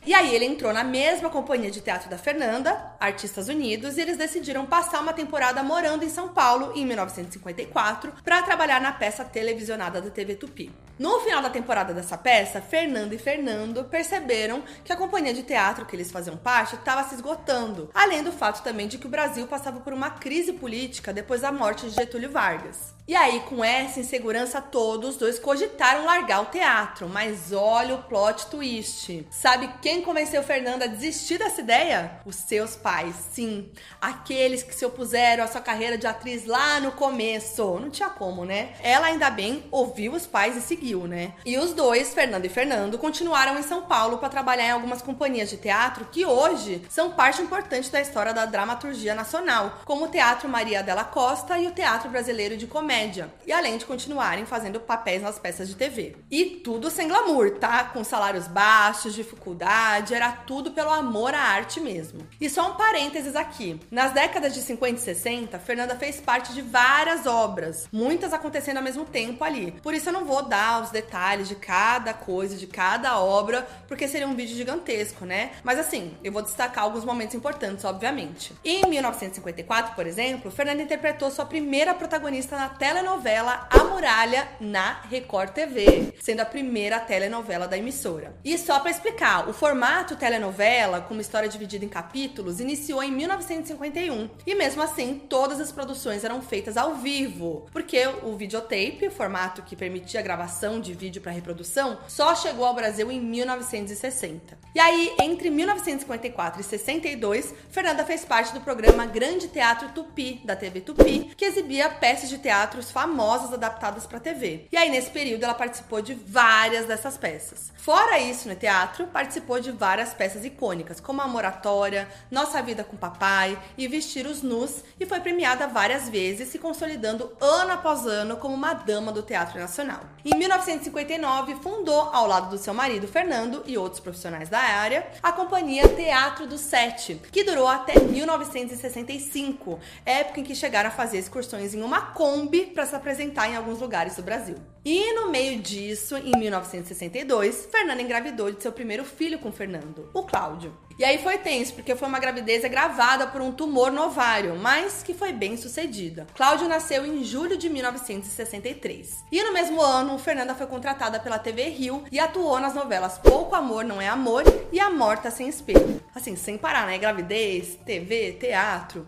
E 0.03 0.15
aí 0.15 0.33
ele 0.33 0.45
entrou 0.45 0.73
na 0.73 0.83
mesma 0.83 1.29
companhia 1.29 1.69
de 1.69 1.79
teatro 1.79 2.09
da 2.09 2.17
Fernanda, 2.17 2.95
Artistas 2.99 3.47
Unidos, 3.47 3.97
e 3.97 4.01
eles 4.01 4.17
decidiram 4.17 4.65
passar 4.65 4.99
uma 4.99 5.13
temporada 5.13 5.61
morando 5.61 6.03
em 6.03 6.09
São 6.09 6.29
Paulo 6.29 6.71
em 6.75 6.83
1954 6.85 8.11
para 8.23 8.41
trabalhar 8.41 8.81
na 8.81 8.91
peça 8.91 9.23
televisionada 9.23 10.01
da 10.01 10.09
TV 10.09 10.33
Tupi. 10.35 10.71
No 10.97 11.19
final 11.19 11.41
da 11.41 11.51
temporada 11.51 11.93
dessa 11.93 12.17
peça, 12.17 12.59
Fernanda 12.61 13.13
e 13.13 13.19
Fernando 13.19 13.83
perceberam 13.85 14.63
que 14.83 14.91
a 14.91 14.95
companhia 14.95 15.35
de 15.35 15.43
teatro 15.43 15.85
que 15.85 15.95
eles 15.95 16.11
faziam 16.11 16.35
parte 16.35 16.75
estava 16.75 17.07
se 17.07 17.13
esgotando, 17.13 17.89
além 17.93 18.23
do 18.23 18.31
fato 18.31 18.63
também 18.63 18.87
de 18.87 18.97
que 18.97 19.05
o 19.05 19.09
Brasil 19.09 19.45
passava 19.45 19.79
por 19.81 19.93
uma 19.93 20.09
crise 20.09 20.53
política 20.53 21.13
depois 21.13 21.41
da 21.41 21.51
morte 21.51 21.87
de 21.87 21.95
Getúlio 21.95 22.31
Vargas. 22.31 22.93
E 23.11 23.15
aí, 23.17 23.41
com 23.41 23.61
essa 23.61 23.99
insegurança 23.99 24.61
toda, 24.61 25.05
os 25.05 25.17
dois 25.17 25.37
cogitaram 25.37 26.05
largar 26.05 26.43
o 26.43 26.45
teatro, 26.45 27.09
mas 27.09 27.51
olha 27.51 27.95
o 27.95 28.03
plot 28.03 28.47
twist. 28.47 29.27
Sabe 29.29 29.69
quem 29.81 30.01
convenceu 30.01 30.41
Fernanda 30.41 30.85
a 30.85 30.87
desistir 30.87 31.37
dessa 31.37 31.59
ideia? 31.59 32.21
Os 32.25 32.37
seus 32.37 32.77
pais, 32.77 33.13
sim. 33.33 33.69
Aqueles 33.99 34.63
que 34.63 34.73
se 34.73 34.85
opuseram 34.85 35.43
à 35.43 35.47
sua 35.47 35.59
carreira 35.59 35.97
de 35.97 36.07
atriz 36.07 36.45
lá 36.45 36.79
no 36.79 36.93
começo. 36.93 37.77
Não 37.81 37.89
tinha 37.89 38.07
como, 38.07 38.45
né? 38.45 38.75
Ela 38.81 39.07
ainda 39.07 39.29
bem 39.29 39.65
ouviu 39.71 40.13
os 40.13 40.25
pais 40.25 40.55
e 40.55 40.61
seguiu, 40.61 41.05
né? 41.05 41.33
E 41.45 41.57
os 41.57 41.73
dois, 41.73 42.13
Fernanda 42.13 42.47
e 42.47 42.49
Fernando, 42.49 42.97
continuaram 42.97 43.59
em 43.59 43.63
São 43.63 43.81
Paulo 43.81 44.19
para 44.19 44.29
trabalhar 44.29 44.67
em 44.67 44.71
algumas 44.71 45.01
companhias 45.01 45.49
de 45.49 45.57
teatro 45.57 46.07
que 46.09 46.25
hoje 46.25 46.81
são 46.89 47.11
parte 47.11 47.41
importante 47.41 47.91
da 47.91 47.99
história 47.99 48.33
da 48.33 48.45
dramaturgia 48.45 49.13
nacional, 49.13 49.81
como 49.83 50.05
o 50.05 50.07
Teatro 50.07 50.47
Maria 50.47 50.81
della 50.81 51.03
Costa 51.03 51.59
e 51.59 51.67
o 51.67 51.71
Teatro 51.71 52.09
Brasileiro 52.09 52.55
de 52.55 52.67
Comédia 52.67 53.00
comédia, 53.01 53.33
e 53.45 53.51
além 53.51 53.77
de 53.77 53.85
continuarem 53.85 54.45
fazendo 54.45 54.79
papéis 54.79 55.21
nas 55.21 55.39
peças 55.39 55.67
de 55.67 55.75
TV. 55.75 56.15
E 56.29 56.45
tudo 56.45 56.91
sem 56.91 57.07
glamour, 57.07 57.51
tá? 57.57 57.85
Com 57.85 58.03
salários 58.03 58.47
baixos, 58.47 59.13
dificuldade, 59.13 60.13
era 60.13 60.31
tudo 60.31 60.71
pelo 60.71 60.91
amor 60.91 61.33
à 61.33 61.39
arte 61.39 61.79
mesmo. 61.79 62.27
E 62.39 62.49
só 62.49 62.71
um 62.71 62.75
parênteses 62.75 63.35
aqui. 63.35 63.79
Nas 63.89 64.13
décadas 64.13 64.53
de 64.53 64.61
50 64.61 64.99
e 64.99 65.03
60, 65.03 65.59
Fernanda 65.59 65.95
fez 65.95 66.21
parte 66.21 66.53
de 66.53 66.61
várias 66.61 67.25
obras, 67.25 67.87
muitas 67.91 68.33
acontecendo 68.33 68.77
ao 68.77 68.83
mesmo 68.83 69.05
tempo 69.05 69.43
ali. 69.43 69.71
Por 69.81 69.93
isso 69.93 70.09
eu 70.09 70.13
não 70.13 70.25
vou 70.25 70.43
dar 70.43 70.83
os 70.83 70.91
detalhes 70.91 71.47
de 71.47 71.55
cada 71.55 72.13
coisa, 72.13 72.55
de 72.55 72.67
cada 72.67 73.19
obra, 73.19 73.67
porque 73.87 74.07
seria 74.07 74.27
um 74.27 74.35
vídeo 74.35 74.55
gigantesco, 74.55 75.25
né? 75.25 75.51
Mas 75.63 75.79
assim, 75.79 76.15
eu 76.23 76.31
vou 76.31 76.41
destacar 76.41 76.83
alguns 76.83 77.03
momentos 77.03 77.35
importantes, 77.35 77.83
obviamente. 77.83 78.53
Em 78.63 78.85
1954, 78.87 79.95
por 79.95 80.05
exemplo, 80.05 80.51
Fernanda 80.51 80.83
interpretou 80.83 81.31
sua 81.31 81.45
primeira 81.45 81.93
protagonista 81.93 82.55
na 82.55 82.69
telenovela 82.81 83.67
A 83.69 83.83
Muralha 83.83 84.47
na 84.59 85.01
Record 85.01 85.51
TV, 85.51 86.15
sendo 86.19 86.39
a 86.39 86.45
primeira 86.45 86.99
telenovela 86.99 87.67
da 87.67 87.77
emissora. 87.77 88.35
E 88.43 88.57
só 88.57 88.79
para 88.79 88.89
explicar, 88.89 89.47
o 89.47 89.53
formato 89.53 90.15
telenovela, 90.15 90.99
com 90.99 91.13
uma 91.13 91.21
história 91.21 91.47
dividida 91.47 91.85
em 91.85 91.87
capítulos, 91.87 92.59
iniciou 92.59 93.03
em 93.03 93.11
1951. 93.11 94.27
E 94.47 94.55
mesmo 94.55 94.81
assim, 94.81 95.21
todas 95.29 95.59
as 95.59 95.71
produções 95.71 96.23
eram 96.23 96.41
feitas 96.41 96.75
ao 96.75 96.95
vivo, 96.95 97.67
porque 97.71 98.03
o 98.23 98.35
videotape, 98.35 99.05
o 99.05 99.11
formato 99.11 99.61
que 99.61 99.75
permitia 99.75 100.19
a 100.19 100.23
gravação 100.23 100.81
de 100.81 100.95
vídeo 100.95 101.21
para 101.21 101.31
reprodução, 101.31 101.99
só 102.07 102.33
chegou 102.33 102.65
ao 102.65 102.73
Brasil 102.73 103.11
em 103.11 103.21
1960. 103.21 104.57
E 104.73 104.79
aí, 104.79 105.13
entre 105.21 105.51
1954 105.51 106.61
e 106.61 106.63
62, 106.63 107.53
Fernanda 107.69 108.03
fez 108.03 108.25
parte 108.25 108.51
do 108.55 108.61
programa 108.61 109.05
Grande 109.05 109.49
Teatro 109.49 109.89
Tupi, 109.89 110.41
da 110.43 110.55
TV 110.55 110.81
Tupi, 110.81 111.31
que 111.37 111.45
exibia 111.45 111.87
peças 111.87 112.27
de 112.27 112.39
teatros 112.71 112.89
famosas 112.89 113.53
adaptadas 113.53 114.07
para 114.07 114.19
TV. 114.19 114.67
E 114.71 114.77
aí, 114.77 114.89
nesse 114.89 115.09
período, 115.09 115.43
ela 115.43 115.53
participou 115.53 116.01
de 116.01 116.13
várias 116.13 116.85
dessas 116.85 117.17
peças. 117.17 117.71
Fora 117.75 118.19
isso, 118.19 118.47
no 118.47 118.55
teatro, 118.55 119.07
participou 119.07 119.59
de 119.59 119.71
várias 119.71 120.13
peças 120.13 120.45
icônicas, 120.45 121.01
como 121.01 121.21
A 121.21 121.27
Moratória, 121.27 122.07
Nossa 122.29 122.61
Vida 122.61 122.83
com 122.83 122.95
Papai 122.95 123.57
e 123.77 123.87
Vestir 123.87 124.25
os 124.25 124.41
Nus, 124.41 124.83
e 124.99 125.05
foi 125.05 125.19
premiada 125.19 125.67
várias 125.67 126.07
vezes, 126.07 126.47
se 126.49 126.59
consolidando 126.59 127.31
ano 127.41 127.73
após 127.73 128.05
ano 128.05 128.37
como 128.37 128.55
uma 128.55 128.73
dama 128.73 129.11
do 129.11 129.21
Teatro 129.21 129.59
Nacional. 129.59 129.99
Em 130.23 130.37
1959, 130.37 131.55
fundou, 131.55 132.09
ao 132.13 132.27
lado 132.27 132.51
do 132.51 132.57
seu 132.57 132.73
marido 132.73 133.07
Fernando 133.07 133.63
e 133.65 133.77
outros 133.77 133.99
profissionais 133.99 134.47
da 134.47 134.59
área, 134.59 135.07
a 135.21 135.31
companhia 135.31 135.87
Teatro 135.89 136.47
do 136.47 136.57
Sete, 136.57 137.19
que 137.31 137.43
durou 137.43 137.67
até 137.67 137.99
1965, 137.99 139.79
época 140.05 140.39
em 140.39 140.43
que 140.43 140.55
chegaram 140.55 140.89
a 140.89 140.93
fazer 140.93 141.17
excursões 141.17 141.73
em 141.73 141.81
uma 141.81 142.01
Kombi 142.01 142.60
para 142.67 142.85
se 142.85 142.95
apresentar 142.95 143.49
em 143.49 143.55
alguns 143.55 143.79
lugares 143.79 144.15
do 144.15 144.23
Brasil. 144.23 144.55
E 144.83 145.13
no 145.13 145.29
meio 145.29 145.59
disso, 145.59 146.17
em 146.17 146.31
1962, 146.37 147.67
Fernanda 147.71 148.01
engravidou 148.01 148.51
de 148.51 148.61
seu 148.61 148.71
primeiro 148.71 149.05
filho 149.05 149.37
com 149.37 149.51
Fernando, 149.51 150.09
o 150.13 150.23
Cláudio. 150.23 150.75
E 150.97 151.03
aí 151.03 151.17
foi 151.17 151.37
tenso, 151.37 151.73
porque 151.73 151.95
foi 151.95 152.07
uma 152.07 152.19
gravidez 152.19 152.63
gravada 152.69 153.27
por 153.27 153.41
um 153.41 153.51
tumor 153.51 153.91
no 153.91 154.03
ovário, 154.03 154.55
mas 154.55 155.01
que 155.01 155.13
foi 155.13 155.31
bem 155.31 155.57
sucedida. 155.57 156.27
Cláudio 156.35 156.67
nasceu 156.67 157.05
em 157.05 157.23
julho 157.23 157.57
de 157.57 157.69
1963. 157.69 159.23
E 159.31 159.43
no 159.43 159.53
mesmo 159.53 159.81
ano, 159.81 160.17
Fernanda 160.19 160.53
foi 160.53 160.67
contratada 160.67 161.19
pela 161.19 161.39
TV 161.39 161.69
Rio 161.69 162.03
e 162.11 162.19
atuou 162.19 162.59
nas 162.59 162.75
novelas 162.75 163.17
Pouco 163.17 163.55
Amor 163.55 163.83
Não 163.83 164.01
É 164.01 164.07
Amor 164.07 164.43
e 164.71 164.79
A 164.79 164.89
Morta 164.89 165.31
Sem 165.31 165.47
Espelho. 165.47 166.01
Assim, 166.13 166.35
sem 166.35 166.57
parar, 166.57 166.85
né? 166.85 166.97
Gravidez, 166.97 167.77
TV, 167.85 168.33
teatro. 168.33 169.07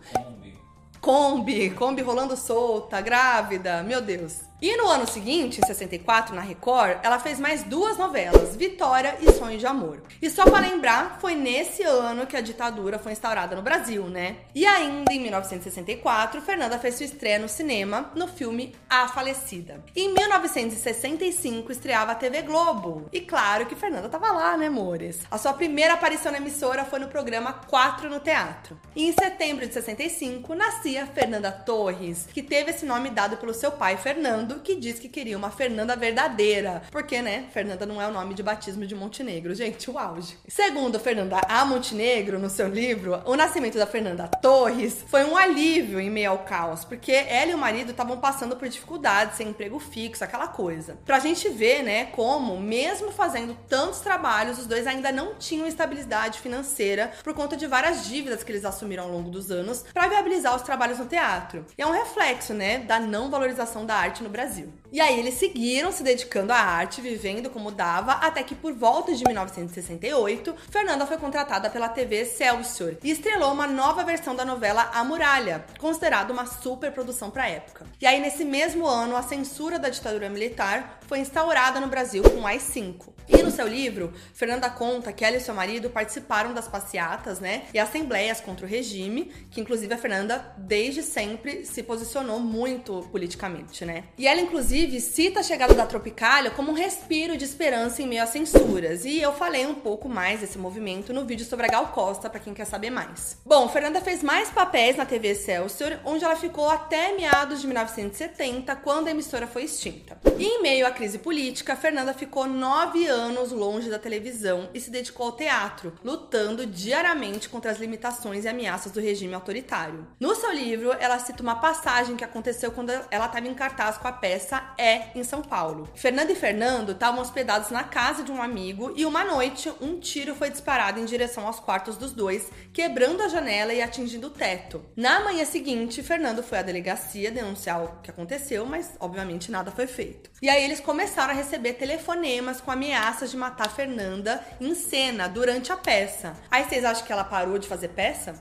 Kombi, 1.04 1.68
Kombi 1.68 2.00
rolando 2.00 2.34
solta, 2.34 2.98
grávida, 3.02 3.82
meu 3.82 4.00
Deus. 4.00 4.40
E 4.62 4.74
no 4.78 4.88
ano 4.88 5.06
seguinte, 5.06 5.60
em 5.60 5.66
64, 5.66 6.34
na 6.34 6.40
Record, 6.40 6.96
ela 7.02 7.18
fez 7.18 7.38
mais 7.38 7.62
duas 7.64 7.98
novelas, 7.98 8.56
Vitória 8.56 9.14
e 9.20 9.30
Sonho 9.32 9.58
de 9.58 9.66
Amor. 9.66 10.00
E 10.22 10.30
só 10.30 10.44
para 10.44 10.66
lembrar, 10.66 11.18
foi 11.20 11.34
nesse 11.34 11.82
ano 11.82 12.26
que 12.26 12.34
a 12.34 12.40
ditadura 12.40 12.98
foi 12.98 13.12
instaurada 13.12 13.54
no 13.54 13.60
Brasil, 13.60 14.04
né? 14.04 14.36
E 14.54 14.64
ainda 14.64 15.12
em 15.12 15.20
1964, 15.20 16.40
Fernanda 16.40 16.78
fez 16.78 16.94
sua 16.94 17.04
estreia 17.04 17.38
no 17.38 17.48
cinema 17.48 18.10
no 18.14 18.26
filme 18.26 18.74
A 18.88 19.06
Falecida. 19.06 19.84
E 19.94 20.04
em 20.04 20.14
1965 20.14 21.70
estreava 21.70 22.12
a 22.12 22.14
TV 22.14 22.40
Globo. 22.40 23.06
E 23.12 23.20
claro 23.20 23.66
que 23.66 23.76
Fernanda 23.76 24.08
tava 24.08 24.32
lá, 24.32 24.56
né, 24.56 24.68
amores? 24.68 25.20
A 25.30 25.36
sua 25.36 25.52
primeira 25.52 25.92
aparição 25.92 26.32
na 26.32 26.38
emissora 26.38 26.86
foi 26.86 27.00
no 27.00 27.08
programa 27.08 27.52
4 27.52 28.08
no 28.08 28.18
Teatro. 28.18 28.80
E 28.96 29.06
em 29.06 29.12
setembro 29.12 29.66
de 29.66 29.74
65 29.74 30.54
nascia 30.54 30.93
Fernanda 31.06 31.50
Torres, 31.50 32.28
que 32.32 32.42
teve 32.42 32.70
esse 32.70 32.86
nome 32.86 33.10
dado 33.10 33.36
pelo 33.36 33.52
seu 33.52 33.72
pai 33.72 33.96
Fernando 33.96 34.60
que 34.60 34.76
diz 34.76 34.98
que 34.98 35.08
queria 35.08 35.36
uma 35.36 35.50
Fernanda 35.50 35.96
verdadeira. 35.96 36.82
Porque, 36.90 37.20
né, 37.20 37.46
Fernanda 37.52 37.86
não 37.86 38.00
é 38.00 38.06
o 38.06 38.12
nome 38.12 38.34
de 38.34 38.42
batismo 38.42 38.86
de 38.86 38.94
Montenegro. 38.94 39.54
Gente, 39.56 39.90
o 39.90 39.98
auge. 39.98 40.38
Segundo 40.46 41.00
Fernanda 41.00 41.40
A. 41.48 41.64
Montenegro, 41.64 42.38
no 42.38 42.50
seu 42.50 42.68
livro, 42.68 43.20
o 43.24 43.36
nascimento 43.36 43.78
da 43.78 43.86
Fernanda 43.86 44.28
Torres 44.28 45.04
foi 45.06 45.24
um 45.24 45.36
alívio 45.36 46.00
em 46.00 46.10
meio 46.10 46.30
ao 46.30 46.38
caos, 46.38 46.84
porque 46.84 47.12
ela 47.12 47.50
e 47.50 47.54
o 47.54 47.58
marido 47.58 47.90
estavam 47.90 48.18
passando 48.18 48.56
por 48.56 48.68
dificuldades, 48.68 49.36
sem 49.36 49.48
emprego 49.48 49.78
fixo, 49.78 50.24
aquela 50.24 50.48
coisa. 50.48 50.98
Pra 51.04 51.18
gente 51.18 51.48
ver, 51.48 51.82
né, 51.82 52.06
como, 52.06 52.60
mesmo 52.60 53.10
fazendo 53.10 53.56
tantos 53.68 54.00
trabalhos, 54.00 54.58
os 54.58 54.66
dois 54.66 54.86
ainda 54.86 55.10
não 55.10 55.34
tinham 55.34 55.66
estabilidade 55.66 56.40
financeira 56.40 57.12
por 57.22 57.34
conta 57.34 57.56
de 57.56 57.66
várias 57.66 58.06
dívidas 58.06 58.42
que 58.42 58.52
eles 58.52 58.64
assumiram 58.64 59.04
ao 59.04 59.10
longo 59.10 59.30
dos 59.30 59.50
anos 59.50 59.84
para 59.92 60.08
viabilizar 60.08 60.54
os 60.54 60.62
trabalhos 60.62 60.83
no 60.92 61.06
teatro. 61.06 61.64
E 61.76 61.82
é 61.82 61.86
um 61.86 61.90
reflexo, 61.90 62.52
né, 62.52 62.78
da 62.78 63.00
não 63.00 63.30
valorização 63.30 63.86
da 63.86 63.94
arte 63.94 64.22
no 64.22 64.28
Brasil. 64.28 64.72
E 64.92 65.00
aí 65.00 65.18
eles 65.18 65.34
seguiram 65.34 65.90
se 65.90 66.04
dedicando 66.04 66.52
à 66.52 66.56
arte, 66.56 67.00
vivendo 67.00 67.50
como 67.50 67.72
dava, 67.72 68.12
até 68.12 68.42
que 68.44 68.54
por 68.54 68.72
volta 68.72 69.12
de 69.12 69.24
1968, 69.24 70.54
Fernanda 70.70 71.04
foi 71.04 71.16
contratada 71.16 71.68
pela 71.68 71.88
TV 71.88 72.20
Excelsior 72.20 72.96
e 73.02 73.10
estrelou 73.10 73.52
uma 73.52 73.66
nova 73.66 74.04
versão 74.04 74.36
da 74.36 74.44
novela 74.44 74.90
A 74.94 75.02
Muralha, 75.02 75.64
considerada 75.80 76.32
uma 76.32 76.46
super 76.46 76.92
produção 76.92 77.28
para 77.28 77.42
a 77.42 77.48
época. 77.48 77.86
E 78.00 78.06
aí 78.06 78.20
nesse 78.20 78.44
mesmo 78.44 78.86
ano, 78.86 79.16
a 79.16 79.22
censura 79.22 79.78
da 79.78 79.88
ditadura 79.88 80.28
militar 80.28 81.00
foi 81.08 81.18
instaurada 81.18 81.80
no 81.80 81.88
Brasil 81.88 82.22
com 82.22 82.42
o 82.42 82.46
AI-5. 82.46 83.14
E 83.26 83.42
no 83.42 83.50
seu 83.50 83.66
livro, 83.66 84.12
Fernanda 84.34 84.68
conta 84.68 85.12
que 85.12 85.24
ela 85.24 85.36
e 85.36 85.40
seu 85.40 85.54
marido 85.54 85.88
participaram 85.88 86.52
das 86.52 86.68
passeatas, 86.68 87.40
né, 87.40 87.64
e 87.72 87.78
assembleias 87.78 88.40
contra 88.40 88.66
o 88.66 88.68
regime, 88.68 89.32
que 89.50 89.60
inclusive 89.60 89.92
a 89.92 89.98
Fernanda 89.98 90.54
desde 90.66 91.02
sempre 91.02 91.64
se 91.64 91.82
posicionou 91.82 92.40
muito 92.40 93.06
politicamente, 93.10 93.84
né? 93.84 94.04
E 94.18 94.26
ela 94.26 94.40
inclusive 94.40 95.00
cita 95.00 95.40
a 95.40 95.42
chegada 95.42 95.74
da 95.74 95.86
Tropicália 95.86 96.50
como 96.50 96.72
um 96.72 96.74
respiro 96.74 97.36
de 97.36 97.44
esperança 97.44 98.02
em 98.02 98.06
meio 98.06 98.22
às 98.22 98.30
censuras. 98.30 99.04
E 99.04 99.20
eu 99.20 99.32
falei 99.32 99.66
um 99.66 99.74
pouco 99.74 100.08
mais 100.08 100.40
desse 100.40 100.58
movimento 100.58 101.12
no 101.12 101.24
vídeo 101.24 101.44
sobre 101.44 101.66
a 101.66 101.68
Gal 101.68 101.88
Costa, 101.88 102.30
para 102.30 102.40
quem 102.40 102.54
quer 102.54 102.64
saber 102.64 102.90
mais. 102.90 103.38
Bom, 103.44 103.68
Fernanda 103.68 104.00
fez 104.00 104.22
mais 104.22 104.50
papéis 104.50 104.96
na 104.96 105.04
TV 105.04 105.28
Excelsior, 105.28 105.98
onde 106.04 106.24
ela 106.24 106.36
ficou 106.36 106.68
até 106.68 107.12
meados 107.12 107.60
de 107.60 107.66
1970, 107.66 108.74
quando 108.76 109.08
a 109.08 109.10
emissora 109.10 109.46
foi 109.46 109.64
extinta. 109.64 110.18
E 110.38 110.44
em 110.44 110.62
meio 110.62 110.86
à 110.86 110.90
crise 110.90 111.18
política, 111.18 111.76
Fernanda 111.76 112.14
ficou 112.14 112.46
nove 112.46 113.06
anos 113.06 113.52
longe 113.52 113.90
da 113.90 113.98
televisão 113.98 114.68
e 114.72 114.80
se 114.80 114.90
dedicou 114.90 115.26
ao 115.26 115.32
teatro, 115.32 115.92
lutando 116.02 116.66
diariamente 116.66 117.48
contra 117.48 117.70
as 117.70 117.78
limitações 117.78 118.44
e 118.44 118.48
ameaças 118.48 118.92
do 118.92 119.00
regime 119.00 119.34
autoritário. 119.34 120.06
No 120.18 120.34
seu 120.34 120.53
livro, 120.54 120.94
ela 120.98 121.18
cita 121.18 121.42
uma 121.42 121.56
passagem 121.56 122.16
que 122.16 122.24
aconteceu 122.24 122.70
quando 122.70 122.90
ela 122.90 123.26
estava 123.26 123.46
em 123.46 123.54
cartaz 123.54 123.98
com 123.98 124.08
a 124.08 124.12
peça 124.12 124.62
É 124.78 125.08
em 125.14 125.24
São 125.24 125.42
Paulo. 125.42 125.88
Fernanda 125.94 126.32
e 126.32 126.36
Fernando 126.36 126.92
estavam 126.92 127.20
hospedados 127.20 127.70
na 127.70 127.84
casa 127.84 128.22
de 128.22 128.30
um 128.30 128.40
amigo 128.40 128.92
e 128.96 129.04
uma 129.04 129.24
noite 129.24 129.72
um 129.80 129.98
tiro 129.98 130.34
foi 130.34 130.50
disparado 130.50 131.00
em 131.00 131.04
direção 131.04 131.46
aos 131.46 131.58
quartos 131.60 131.96
dos 131.96 132.12
dois, 132.12 132.50
quebrando 132.72 133.22
a 133.22 133.28
janela 133.28 133.74
e 133.74 133.82
atingindo 133.82 134.28
o 134.28 134.30
teto. 134.30 134.84
Na 134.96 135.20
manhã 135.20 135.44
seguinte, 135.44 136.02
Fernando 136.02 136.42
foi 136.42 136.58
à 136.58 136.62
delegacia 136.62 137.30
denunciar 137.30 137.84
o 137.84 138.00
que 138.02 138.10
aconteceu, 138.10 138.64
mas 138.64 138.92
obviamente 139.00 139.50
nada 139.50 139.70
foi 139.70 139.86
feito. 139.86 140.30
E 140.40 140.48
aí 140.48 140.64
eles 140.64 140.80
começaram 140.80 141.32
a 141.32 141.36
receber 141.36 141.74
telefonemas 141.74 142.60
com 142.60 142.70
ameaças 142.70 143.30
de 143.30 143.36
matar 143.36 143.70
Fernanda 143.70 144.44
em 144.60 144.74
cena 144.74 145.28
durante 145.28 145.72
a 145.72 145.76
peça. 145.76 146.34
Aí 146.50 146.64
vocês 146.64 146.84
acham 146.84 147.04
que 147.04 147.12
ela 147.12 147.24
parou 147.24 147.58
de 147.58 147.66
fazer 147.66 147.88
peça? 147.88 148.34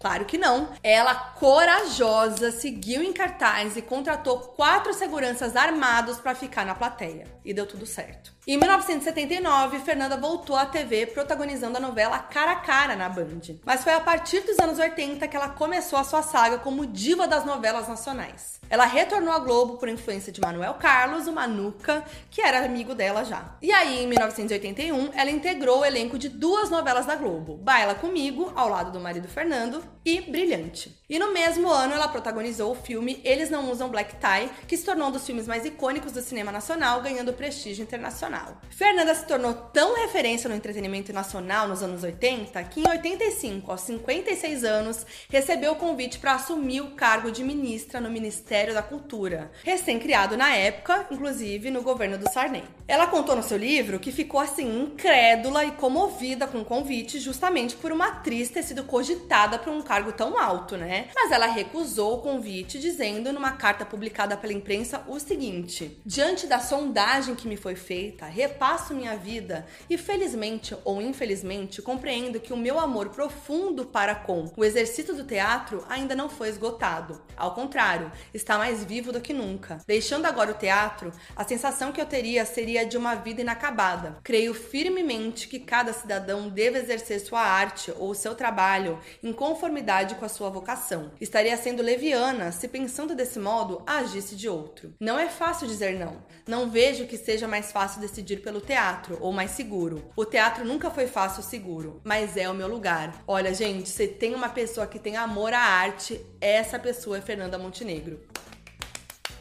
Claro 0.00 0.24
que 0.24 0.38
não. 0.38 0.72
Ela, 0.82 1.14
corajosa, 1.14 2.52
seguiu 2.52 3.02
em 3.02 3.12
cartaz 3.12 3.76
e 3.76 3.82
contratou 3.82 4.38
quatro 4.38 4.94
seguranças 4.94 5.56
armados 5.56 6.18
para 6.18 6.34
ficar 6.34 6.64
na 6.64 6.74
plateia. 6.74 7.26
E 7.44 7.52
deu 7.52 7.66
tudo 7.66 7.84
certo. 7.84 8.37
Em 8.50 8.56
1979, 8.56 9.80
Fernanda 9.80 10.16
voltou 10.16 10.56
à 10.56 10.64
TV 10.64 11.04
protagonizando 11.04 11.76
a 11.76 11.80
novela 11.80 12.18
Cara 12.18 12.52
a 12.52 12.56
Cara 12.56 12.96
na 12.96 13.06
Band. 13.06 13.42
Mas 13.62 13.84
foi 13.84 13.92
a 13.92 14.00
partir 14.00 14.40
dos 14.40 14.58
anos 14.58 14.78
80 14.78 15.28
que 15.28 15.36
ela 15.36 15.50
começou 15.50 15.98
a 15.98 16.02
sua 16.02 16.22
saga 16.22 16.56
como 16.56 16.86
diva 16.86 17.28
das 17.28 17.44
novelas 17.44 17.86
nacionais. 17.86 18.58
Ela 18.70 18.86
retornou 18.86 19.34
à 19.34 19.38
Globo 19.38 19.76
por 19.76 19.86
influência 19.86 20.32
de 20.32 20.40
Manuel 20.40 20.72
Carlos, 20.80 21.26
o 21.26 21.32
Manuca, 21.32 22.02
que 22.30 22.40
era 22.40 22.64
amigo 22.64 22.94
dela 22.94 23.22
já. 23.22 23.54
E 23.60 23.70
aí, 23.70 24.04
em 24.04 24.06
1981, 24.06 25.10
ela 25.14 25.30
integrou 25.30 25.80
o 25.80 25.84
elenco 25.84 26.18
de 26.18 26.30
duas 26.30 26.70
novelas 26.70 27.04
da 27.04 27.16
Globo: 27.16 27.58
Baila 27.58 27.94
Comigo, 27.94 28.50
ao 28.56 28.70
lado 28.70 28.90
do 28.90 28.98
marido 28.98 29.28
Fernando, 29.28 29.84
e 30.08 30.20
Brilhante. 30.22 30.96
E 31.08 31.18
no 31.18 31.32
mesmo 31.32 31.68
ano, 31.70 31.94
ela 31.94 32.08
protagonizou 32.08 32.72
o 32.72 32.74
filme 32.74 33.20
Eles 33.24 33.50
Não 33.50 33.70
Usam 33.70 33.88
Black 33.88 34.16
Tie, 34.16 34.50
que 34.66 34.76
se 34.76 34.84
tornou 34.84 35.08
um 35.08 35.10
dos 35.12 35.24
filmes 35.26 35.46
mais 35.46 35.64
icônicos 35.64 36.12
do 36.12 36.20
cinema 36.20 36.52
nacional, 36.52 37.00
ganhando 37.00 37.32
prestígio 37.32 37.82
internacional 37.82 38.28
nacional. 38.28 38.60
Fernanda 38.70 39.14
se 39.14 39.26
tornou 39.26 39.54
tão 39.54 39.96
referência 39.96 40.48
no 40.48 40.54
entretenimento 40.54 41.12
nacional 41.12 41.66
nos 41.66 41.82
anos 41.82 42.02
80 42.02 42.62
que 42.64 42.80
em 42.80 42.88
85, 42.88 43.70
aos 43.70 43.80
56 43.82 44.64
anos, 44.64 45.06
recebeu 45.28 45.72
o 45.72 45.76
convite 45.76 46.18
para 46.18 46.34
assumir 46.34 46.80
o 46.80 46.90
cargo 46.90 47.30
de 47.30 47.42
ministra 47.42 48.00
no 48.00 48.10
Ministério 48.10 48.74
da 48.74 48.82
Cultura, 48.82 49.50
recém-criado 49.64 50.36
na 50.36 50.54
época, 50.54 51.06
inclusive 51.10 51.70
no 51.70 51.82
governo 51.82 52.18
do 52.18 52.30
Sarney. 52.30 52.64
Ela 52.86 53.06
contou 53.06 53.36
no 53.36 53.42
seu 53.42 53.58
livro 53.58 53.98
que 53.98 54.12
ficou 54.12 54.40
assim 54.40 54.82
incrédula 54.82 55.64
e 55.64 55.72
comovida 55.72 56.46
com 56.46 56.60
o 56.60 56.64
convite 56.64 57.18
justamente 57.18 57.76
por 57.76 57.92
uma 57.92 58.08
atriz 58.08 58.50
ter 58.50 58.62
sido 58.62 58.84
cogitada 58.84 59.58
para 59.58 59.72
um 59.72 59.78
um 59.78 59.82
cargo 59.98 60.12
tão 60.12 60.38
alto, 60.38 60.76
né? 60.76 61.08
Mas 61.12 61.32
ela 61.32 61.46
recusou 61.46 62.14
o 62.14 62.22
convite, 62.22 62.78
dizendo 62.78 63.32
numa 63.32 63.52
carta 63.52 63.84
publicada 63.84 64.36
pela 64.36 64.52
imprensa 64.52 65.02
o 65.08 65.18
seguinte: 65.18 66.00
Diante 66.06 66.46
da 66.46 66.60
sondagem 66.60 67.34
que 67.34 67.48
me 67.48 67.56
foi 67.56 67.74
feita, 67.74 68.26
repasso 68.26 68.94
minha 68.94 69.16
vida 69.16 69.66
e 69.90 69.98
felizmente 69.98 70.76
ou 70.84 71.02
infelizmente 71.02 71.82
compreendo 71.82 72.38
que 72.38 72.52
o 72.52 72.56
meu 72.56 72.78
amor 72.78 73.08
profundo 73.08 73.86
para 73.86 74.14
com 74.14 74.52
o 74.56 74.64
exercício 74.64 75.14
do 75.16 75.24
teatro 75.24 75.84
ainda 75.88 76.14
não 76.14 76.28
foi 76.28 76.48
esgotado. 76.48 77.20
Ao 77.36 77.54
contrário, 77.54 78.12
está 78.32 78.56
mais 78.56 78.84
vivo 78.84 79.10
do 79.10 79.20
que 79.20 79.32
nunca. 79.32 79.78
Deixando 79.86 80.26
agora 80.26 80.52
o 80.52 80.54
teatro, 80.54 81.12
a 81.34 81.44
sensação 81.44 81.90
que 81.90 82.00
eu 82.00 82.06
teria 82.06 82.44
seria 82.44 82.86
de 82.86 82.96
uma 82.96 83.16
vida 83.16 83.40
inacabada. 83.40 84.18
Creio 84.22 84.54
firmemente 84.54 85.48
que 85.48 85.58
cada 85.58 85.92
cidadão 85.92 86.48
deve 86.48 86.78
exercer 86.78 87.18
sua 87.18 87.40
arte 87.40 87.92
ou 87.98 88.14
seu 88.14 88.36
trabalho 88.36 89.00
em 89.22 89.32
conformidade 89.32 89.87
com 90.16 90.24
a 90.26 90.28
sua 90.28 90.50
vocação. 90.50 91.12
Estaria 91.18 91.56
sendo 91.56 91.82
leviana 91.82 92.52
se 92.52 92.68
pensando 92.68 93.14
desse 93.14 93.38
modo 93.38 93.82
agisse 93.86 94.36
de 94.36 94.46
outro. 94.46 94.92
Não 95.00 95.18
é 95.18 95.30
fácil 95.30 95.66
dizer 95.66 95.98
não. 95.98 96.22
Não 96.46 96.68
vejo 96.68 97.06
que 97.06 97.16
seja 97.16 97.48
mais 97.48 97.72
fácil 97.72 97.98
decidir 97.98 98.42
pelo 98.42 98.60
teatro 98.60 99.16
ou 99.18 99.32
mais 99.32 99.52
seguro. 99.52 100.04
O 100.14 100.26
teatro 100.26 100.62
nunca 100.62 100.90
foi 100.90 101.06
fácil 101.06 101.42
ou 101.42 101.48
seguro, 101.48 102.02
mas 102.04 102.36
é 102.36 102.48
o 102.50 102.54
meu 102.54 102.68
lugar. 102.68 103.22
Olha, 103.26 103.54
gente, 103.54 103.88
você 103.88 104.06
tem 104.06 104.34
uma 104.34 104.50
pessoa 104.50 104.86
que 104.86 104.98
tem 104.98 105.16
amor 105.16 105.54
à 105.54 105.60
arte, 105.60 106.20
essa 106.38 106.78
pessoa 106.78 107.16
é 107.16 107.22
Fernanda 107.22 107.56
Montenegro. 107.56 108.20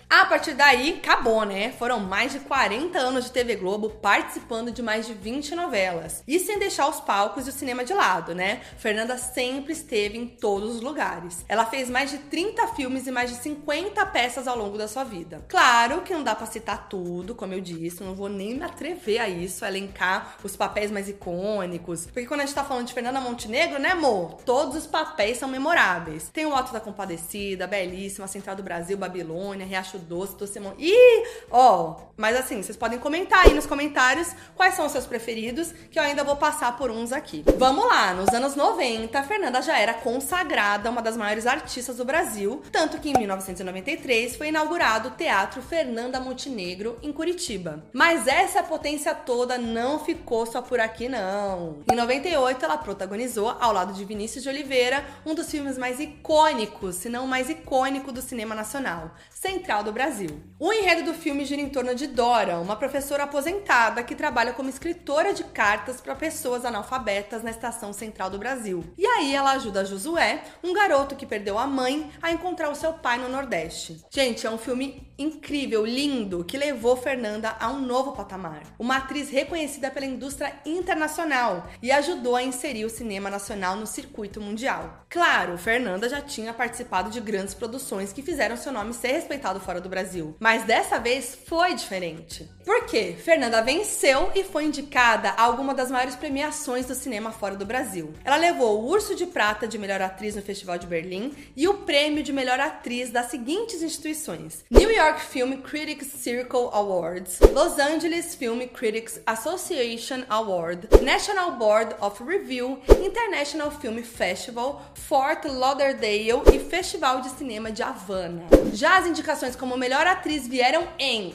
A 0.10 0.24
partir 0.24 0.54
daí, 0.54 1.02
acabou, 1.04 1.44
né? 1.44 1.74
Foram 1.74 2.00
mais 2.00 2.32
de 2.32 2.40
40 2.40 2.98
anos 2.98 3.26
de 3.26 3.32
TV 3.32 3.58
Globo 3.58 3.90
participando 3.90 4.72
de 4.72 4.82
mais 4.82 5.06
de 5.06 5.14
20 5.14 5.54
novelas. 5.54 6.24
E 6.26 6.40
sem 6.40 6.58
deixar 6.58 6.88
os 6.88 7.02
palcos 7.02 7.46
e 7.46 7.50
o 7.50 7.54
cinema 7.54 7.84
de 7.84 7.94
lado, 7.94 8.34
né? 8.34 8.62
Fernanda 8.78 9.18
sempre 9.18 9.74
esteve 9.74 10.18
em 10.18 10.26
todos 10.26 10.76
os 10.76 10.82
lugares. 10.82 11.44
Ela 11.50 11.66
fez 11.66 11.90
mais 11.90 12.10
de 12.10 12.20
30 12.20 12.68
filmes 12.70 13.06
e 13.06 13.12
mais 13.12 13.32
de 13.32 13.36
50 13.36 14.06
peças 14.06 14.48
ao 14.48 14.58
longo 14.58 14.78
da 14.78 14.88
sua 14.88 15.04
vida. 15.04 15.44
Claro 15.50 16.02
que 16.02 16.14
não 16.14 16.24
dá 16.24 16.34
para 16.34 16.48
citar 16.48 16.88
tudo, 16.88 17.36
como 17.36 17.54
eu 17.54 17.60
disse, 17.60 18.02
não 18.02 18.16
vou 18.16 18.30
nem 18.30 18.56
me 18.56 18.64
atrever 18.64 19.20
a 19.20 19.28
isso, 19.28 19.66
a 19.66 19.68
elencar 19.68 20.38
os 20.42 20.56
papéis 20.56 20.90
mais 20.90 21.10
icônicos. 21.10 22.06
Porque 22.06 22.26
quando 22.26 22.42
a 22.42 22.46
gente 22.46 22.56
tá 22.56 22.64
falando 22.64 22.88
de 22.88 22.94
Fernanda 22.94 23.20
Montenegro, 23.20 23.78
né, 23.78 23.90
amor? 23.90 24.38
Todos 24.46 24.78
os 24.78 24.88
papéis 24.88 25.38
são 25.38 25.50
memoráveis. 25.50 26.30
Tem 26.32 26.46
o 26.46 26.56
Alto 26.56 26.72
da 26.72 26.80
Compadecida, 26.80 27.68
Belíssima, 27.68 28.26
Central 28.26 28.56
do 28.56 28.64
Brasil, 28.64 28.98
Babilônia, 28.98 29.66
Riacho 29.66 29.97
acho 29.98 30.06
doce, 30.06 30.36
doce 30.36 30.60
mon... 30.60 30.74
Ih, 30.78 31.24
ó, 31.52 31.96
mas 32.16 32.38
assim, 32.38 32.62
vocês 32.62 32.78
podem 32.78 33.00
comentar 33.00 33.46
aí 33.46 33.54
nos 33.54 33.66
comentários 33.66 34.30
quais 34.56 34.76
são 34.76 34.86
os 34.86 34.92
seus 34.92 35.06
preferidos, 35.06 35.74
que 35.92 36.00
eu 36.00 36.04
ainda 36.04 36.24
vou 36.24 36.36
passar 36.36 36.78
por 36.78 36.90
uns 36.90 37.12
aqui. 37.12 37.44
Vamos 37.58 37.86
lá, 37.86 38.14
nos 38.14 38.30
anos 38.30 38.56
90, 38.56 39.18
a 39.18 39.24
Fernanda 39.24 39.62
já 39.62 39.78
era 39.78 39.94
consagrada, 39.94 40.90
uma 40.90 41.02
das 41.02 41.18
maiores 41.18 41.46
artistas 41.46 41.98
do 41.98 42.06
Brasil, 42.06 42.62
tanto 42.72 43.00
que 43.00 43.10
em 43.10 43.14
1993 43.14 44.36
foi 44.36 44.50
inaugurado 44.50 45.10
o 45.10 45.12
Teatro 45.12 45.62
Fernanda 45.62 46.20
Montenegro 46.20 46.98
em 47.02 47.12
Curitiba. 47.12 47.84
Mas 47.94 48.28
essa 48.28 48.64
potência 48.64 49.14
toda 49.14 49.58
não 49.58 50.00
ficou 50.00 50.46
só 50.46 50.62
por 50.62 50.80
aqui 50.80 51.10
não. 51.10 51.84
Em 51.92 51.96
98 51.96 52.64
ela 52.64 52.78
protagonizou 52.78 53.50
ao 53.60 53.74
lado 53.74 53.94
de 53.94 54.06
Vinícius 54.06 54.44
de 54.44 54.50
Oliveira 54.50 55.06
um 55.26 55.34
dos 55.34 55.50
filmes 55.50 55.78
mais 55.78 56.00
icônicos, 56.00 56.96
se 56.96 57.10
não 57.10 57.26
o 57.26 57.28
mais 57.28 57.50
icônico 57.50 58.12
do 58.12 58.22
cinema 58.22 58.56
nacional, 58.56 59.12
Central 59.40 59.84
do 59.88 59.94
Brasil. 59.94 60.30
O 60.60 60.74
enredo 60.74 61.04
do 61.04 61.14
filme 61.14 61.46
gira 61.46 61.62
em 61.62 61.70
torno 61.70 61.96
de 61.96 62.08
Dora, 62.08 62.60
uma 62.60 62.76
professora 62.76 63.24
aposentada 63.24 64.04
que 64.04 64.16
trabalha 64.16 64.52
como 64.52 64.70
escritora 64.70 65.34
de 65.34 65.46
cartas 65.46 66.02
para 66.02 66.14
pessoas 66.14 66.66
analfabetas 66.66 67.42
na 67.42 67.52
estação 67.52 67.94
central 67.94 68.30
do 68.30 68.38
Brasil. 68.38 68.84
E 68.98 69.06
aí 69.06 69.34
ela 69.34 69.52
ajuda 69.52 69.86
Josué, 69.86 70.44
um 70.64 70.74
garoto 70.74 71.16
que 71.16 71.26
perdeu 71.26 71.58
a 71.58 71.66
mãe, 71.66 72.12
a 72.22 72.32
encontrar 72.32 72.70
o 72.70 72.76
seu 72.76 72.94
pai 72.94 73.18
no 73.18 73.30
Nordeste. 73.30 74.04
Gente, 74.12 74.46
é 74.46 74.52
um 74.52 74.58
filme 74.58 75.08
incrível, 75.18 75.86
lindo, 75.86 76.44
que 76.44 76.58
levou 76.58 76.96
Fernanda 76.96 77.56
a 77.60 77.70
um 77.70 77.80
novo 77.80 78.12
patamar. 78.12 78.64
Uma 78.78 78.98
atriz 78.98 79.30
reconhecida 79.30 79.90
pela 79.90 80.06
indústria 80.06 80.54
internacional 80.66 81.68
e 81.82 81.92
ajudou 81.92 82.36
a 82.36 82.44
inserir 82.44 82.86
o 82.86 82.90
cinema 82.90 83.30
nacional 83.30 83.76
no 83.76 83.88
circuito 83.88 84.42
mundial. 84.42 85.06
Claro, 85.10 85.58
Fernanda 85.58 86.10
já 86.10 86.22
tinha 86.22 86.54
participado 86.54 87.10
de 87.10 87.22
grandes 87.22 87.54
produções 87.54 88.12
que 88.12 88.22
fizeram 88.22 88.58
seu 88.58 88.74
nome 88.74 88.94
ser 88.94 89.14
respeitado 89.14 89.60
fora 89.60 89.80
do 89.80 89.88
Brasil. 89.88 90.36
Mas 90.40 90.64
dessa 90.64 91.00
vez 91.00 91.38
foi 91.46 91.74
diferente. 91.76 92.50
Por 92.66 92.86
quê? 92.86 93.16
Fernanda 93.18 93.62
venceu 93.62 94.30
e 94.36 94.44
foi 94.44 94.66
indicada 94.66 95.30
a 95.30 95.44
alguma 95.44 95.74
das 95.74 95.90
maiores 95.90 96.18
premiações 96.18 96.86
do 96.86 96.94
cinema 96.94 97.32
fora 97.32 97.56
do 97.56 97.66
Brasil. 97.66 98.14
Ela 98.26 98.36
levou 98.36 98.82
o 98.82 98.90
Urso 98.90 99.16
de 99.16 99.26
Prata 99.26 99.66
de 99.66 99.78
Melhor 99.78 100.02
Atriz 100.02 100.36
no 100.36 100.42
Festival 100.42 100.78
de 100.78 100.86
Berlim 100.86 101.34
e 101.56 101.66
o 101.70 101.76
prêmio 101.76 102.22
de 102.22 102.34
Melhor 102.34 102.60
Atriz 102.60 103.10
das 103.10 103.28
seguintes 103.28 103.82
instituições: 103.82 104.66
New 104.70 104.92
York 104.92 105.22
Film 105.22 105.62
Critics 105.62 106.08
Circle 106.08 106.70
Awards, 106.74 107.40
Los 107.54 107.80
Angeles 107.80 108.36
Film 108.36 108.60
Critics 108.68 109.22
Association 109.26 110.24
Award, 110.28 110.90
National 111.02 111.52
Board 111.52 111.96
of 112.02 112.22
Review, 112.22 112.82
International 113.02 113.72
Film 113.72 114.04
Festival, 114.04 114.82
Fort 115.06 115.46
Lauderdale 115.46 116.42
e 116.54 116.60
Festival 116.60 117.22
de 117.22 117.30
Cinema 117.30 117.72
de 117.72 117.82
Havana. 117.84 118.44
Já 118.74 118.98
as 118.98 119.08
indicações 119.08 119.56
como 119.56 119.78
melhor 119.78 120.06
atriz 120.06 120.48
vieram 120.48 120.88
em 121.00 121.34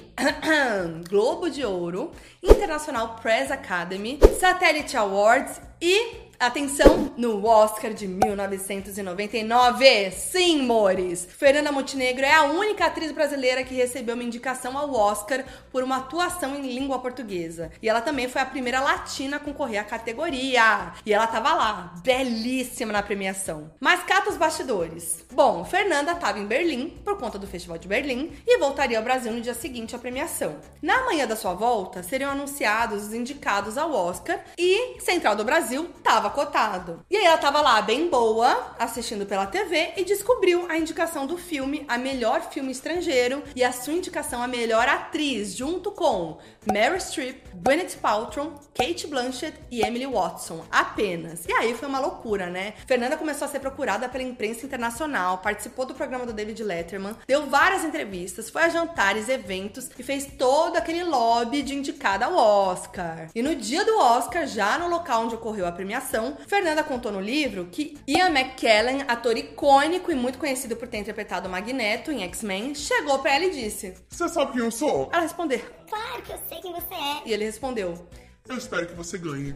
Globo 1.08 1.48
de 1.48 1.64
Ouro, 1.64 2.10
International 2.42 3.16
Press 3.22 3.50
Academy, 3.50 4.18
Satellite 4.38 4.96
Awards 4.96 5.60
e 5.80 6.21
Atenção 6.42 7.12
no 7.16 7.46
Oscar 7.46 7.94
de 7.94 8.08
1999. 8.08 10.10
Sim, 10.10 10.62
mores. 10.62 11.28
Fernanda 11.38 11.70
Montenegro 11.70 12.24
é 12.24 12.34
a 12.34 12.42
única 12.42 12.86
atriz 12.86 13.12
brasileira 13.12 13.62
que 13.62 13.76
recebeu 13.76 14.16
uma 14.16 14.24
indicação 14.24 14.76
ao 14.76 14.92
Oscar 14.92 15.44
por 15.70 15.84
uma 15.84 15.98
atuação 15.98 16.56
em 16.56 16.74
língua 16.74 16.98
portuguesa. 16.98 17.70
E 17.80 17.88
ela 17.88 18.00
também 18.00 18.28
foi 18.28 18.42
a 18.42 18.46
primeira 18.46 18.80
latina 18.80 19.36
a 19.36 19.38
concorrer 19.38 19.80
à 19.80 19.84
categoria. 19.84 20.94
E 21.06 21.12
ela 21.12 21.28
tava 21.28 21.54
lá, 21.54 21.94
belíssima 22.02 22.92
na 22.92 23.04
premiação. 23.04 23.70
Mas 23.78 24.02
cata 24.02 24.28
os 24.28 24.36
bastidores. 24.36 25.24
Bom, 25.32 25.64
Fernanda 25.64 26.10
estava 26.10 26.40
em 26.40 26.46
Berlim 26.46 26.88
por 27.04 27.18
conta 27.18 27.38
do 27.38 27.46
Festival 27.46 27.78
de 27.78 27.86
Berlim 27.86 28.32
e 28.44 28.58
voltaria 28.58 28.98
ao 28.98 29.04
Brasil 29.04 29.30
no 29.30 29.40
dia 29.40 29.54
seguinte 29.54 29.94
à 29.94 29.98
premiação. 29.98 30.56
Na 30.82 31.04
manhã 31.04 31.24
da 31.24 31.36
sua 31.36 31.54
volta, 31.54 32.02
seriam 32.02 32.32
anunciados 32.32 33.04
os 33.04 33.14
indicados 33.14 33.78
ao 33.78 33.94
Oscar 33.94 34.40
e 34.58 35.00
Central 35.00 35.36
do 35.36 35.44
Brasil 35.44 35.88
estava 35.98 36.31
cotado. 36.32 37.04
E 37.10 37.16
aí 37.16 37.24
ela 37.24 37.38
tava 37.38 37.60
lá, 37.60 37.80
bem 37.80 38.08
boa, 38.08 38.74
assistindo 38.78 39.24
pela 39.26 39.46
TV 39.46 39.92
e 39.96 40.04
descobriu 40.04 40.66
a 40.68 40.76
indicação 40.76 41.26
do 41.26 41.38
filme 41.38 41.84
a 41.88 41.96
melhor 41.96 42.42
filme 42.50 42.72
estrangeiro 42.72 43.42
e 43.54 43.62
a 43.62 43.72
sua 43.72 43.92
indicação 43.92 44.42
a 44.42 44.48
melhor 44.48 44.88
atriz, 44.88 45.54
junto 45.54 45.90
com 45.92 46.38
Meryl 46.70 47.00
Streep, 47.00 47.42
Gwyneth 47.54 47.96
Paltrow, 48.00 48.60
Kate 48.74 49.06
Blanchett 49.06 49.58
e 49.70 49.82
Emily 49.82 50.06
Watson, 50.06 50.64
apenas. 50.70 51.44
E 51.46 51.52
aí 51.52 51.74
foi 51.74 51.88
uma 51.88 51.98
loucura, 51.98 52.46
né? 52.46 52.74
Fernanda 52.86 53.16
começou 53.16 53.46
a 53.46 53.50
ser 53.50 53.60
procurada 53.60 54.08
pela 54.08 54.24
imprensa 54.24 54.64
internacional, 54.64 55.38
participou 55.38 55.84
do 55.84 55.94
programa 55.94 56.24
do 56.24 56.32
David 56.32 56.62
Letterman, 56.62 57.16
deu 57.26 57.46
várias 57.46 57.84
entrevistas, 57.84 58.48
foi 58.48 58.62
a 58.62 58.68
jantares, 58.68 59.28
eventos 59.28 59.90
e 59.98 60.02
fez 60.02 60.26
todo 60.38 60.76
aquele 60.76 61.02
lobby 61.02 61.62
de 61.62 61.74
indicada 61.74 62.26
ao 62.26 62.34
Oscar. 62.34 63.28
E 63.34 63.42
no 63.42 63.54
dia 63.56 63.84
do 63.84 63.98
Oscar, 63.98 64.46
já 64.46 64.78
no 64.78 64.88
local 64.88 65.24
onde 65.24 65.34
ocorreu 65.34 65.66
a 65.66 65.72
premiação, 65.72 66.36
Fernanda 66.46 66.84
contou 66.84 67.10
no 67.10 67.20
livro 67.20 67.68
que 67.70 67.98
Ian 68.06 68.30
McKellen, 68.30 69.04
ator 69.08 69.36
icônico 69.36 70.10
e 70.10 70.14
muito 70.14 70.38
conhecido 70.38 70.76
por 70.76 70.88
ter 70.88 70.98
interpretado 70.98 71.48
o 71.48 71.50
Magneto 71.50 72.10
em 72.10 72.22
X-Men, 72.22 72.74
chegou 72.74 73.18
para 73.18 73.34
ela 73.34 73.44
e 73.44 73.50
disse: 73.50 73.94
Você 74.08 74.28
sabe 74.28 74.52
quem 74.52 74.60
eu 74.60 74.70
sou? 74.70 75.08
Ela 75.12 75.22
respondeu: 75.22 75.60
Claro 75.92 76.22
que 76.22 76.32
eu 76.32 76.38
sei 76.48 76.58
quem 76.62 76.72
você 76.72 76.94
é. 76.94 77.22
E 77.26 77.34
ele 77.34 77.44
respondeu: 77.44 78.08
Eu 78.48 78.56
espero 78.56 78.86
que 78.86 78.94
você 78.94 79.18
ganhe. 79.18 79.54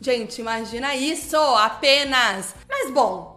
Gente, 0.00 0.40
imagina 0.40 0.94
isso 0.94 1.36
apenas. 1.36 2.54
Mas 2.68 2.92
bom, 2.92 3.31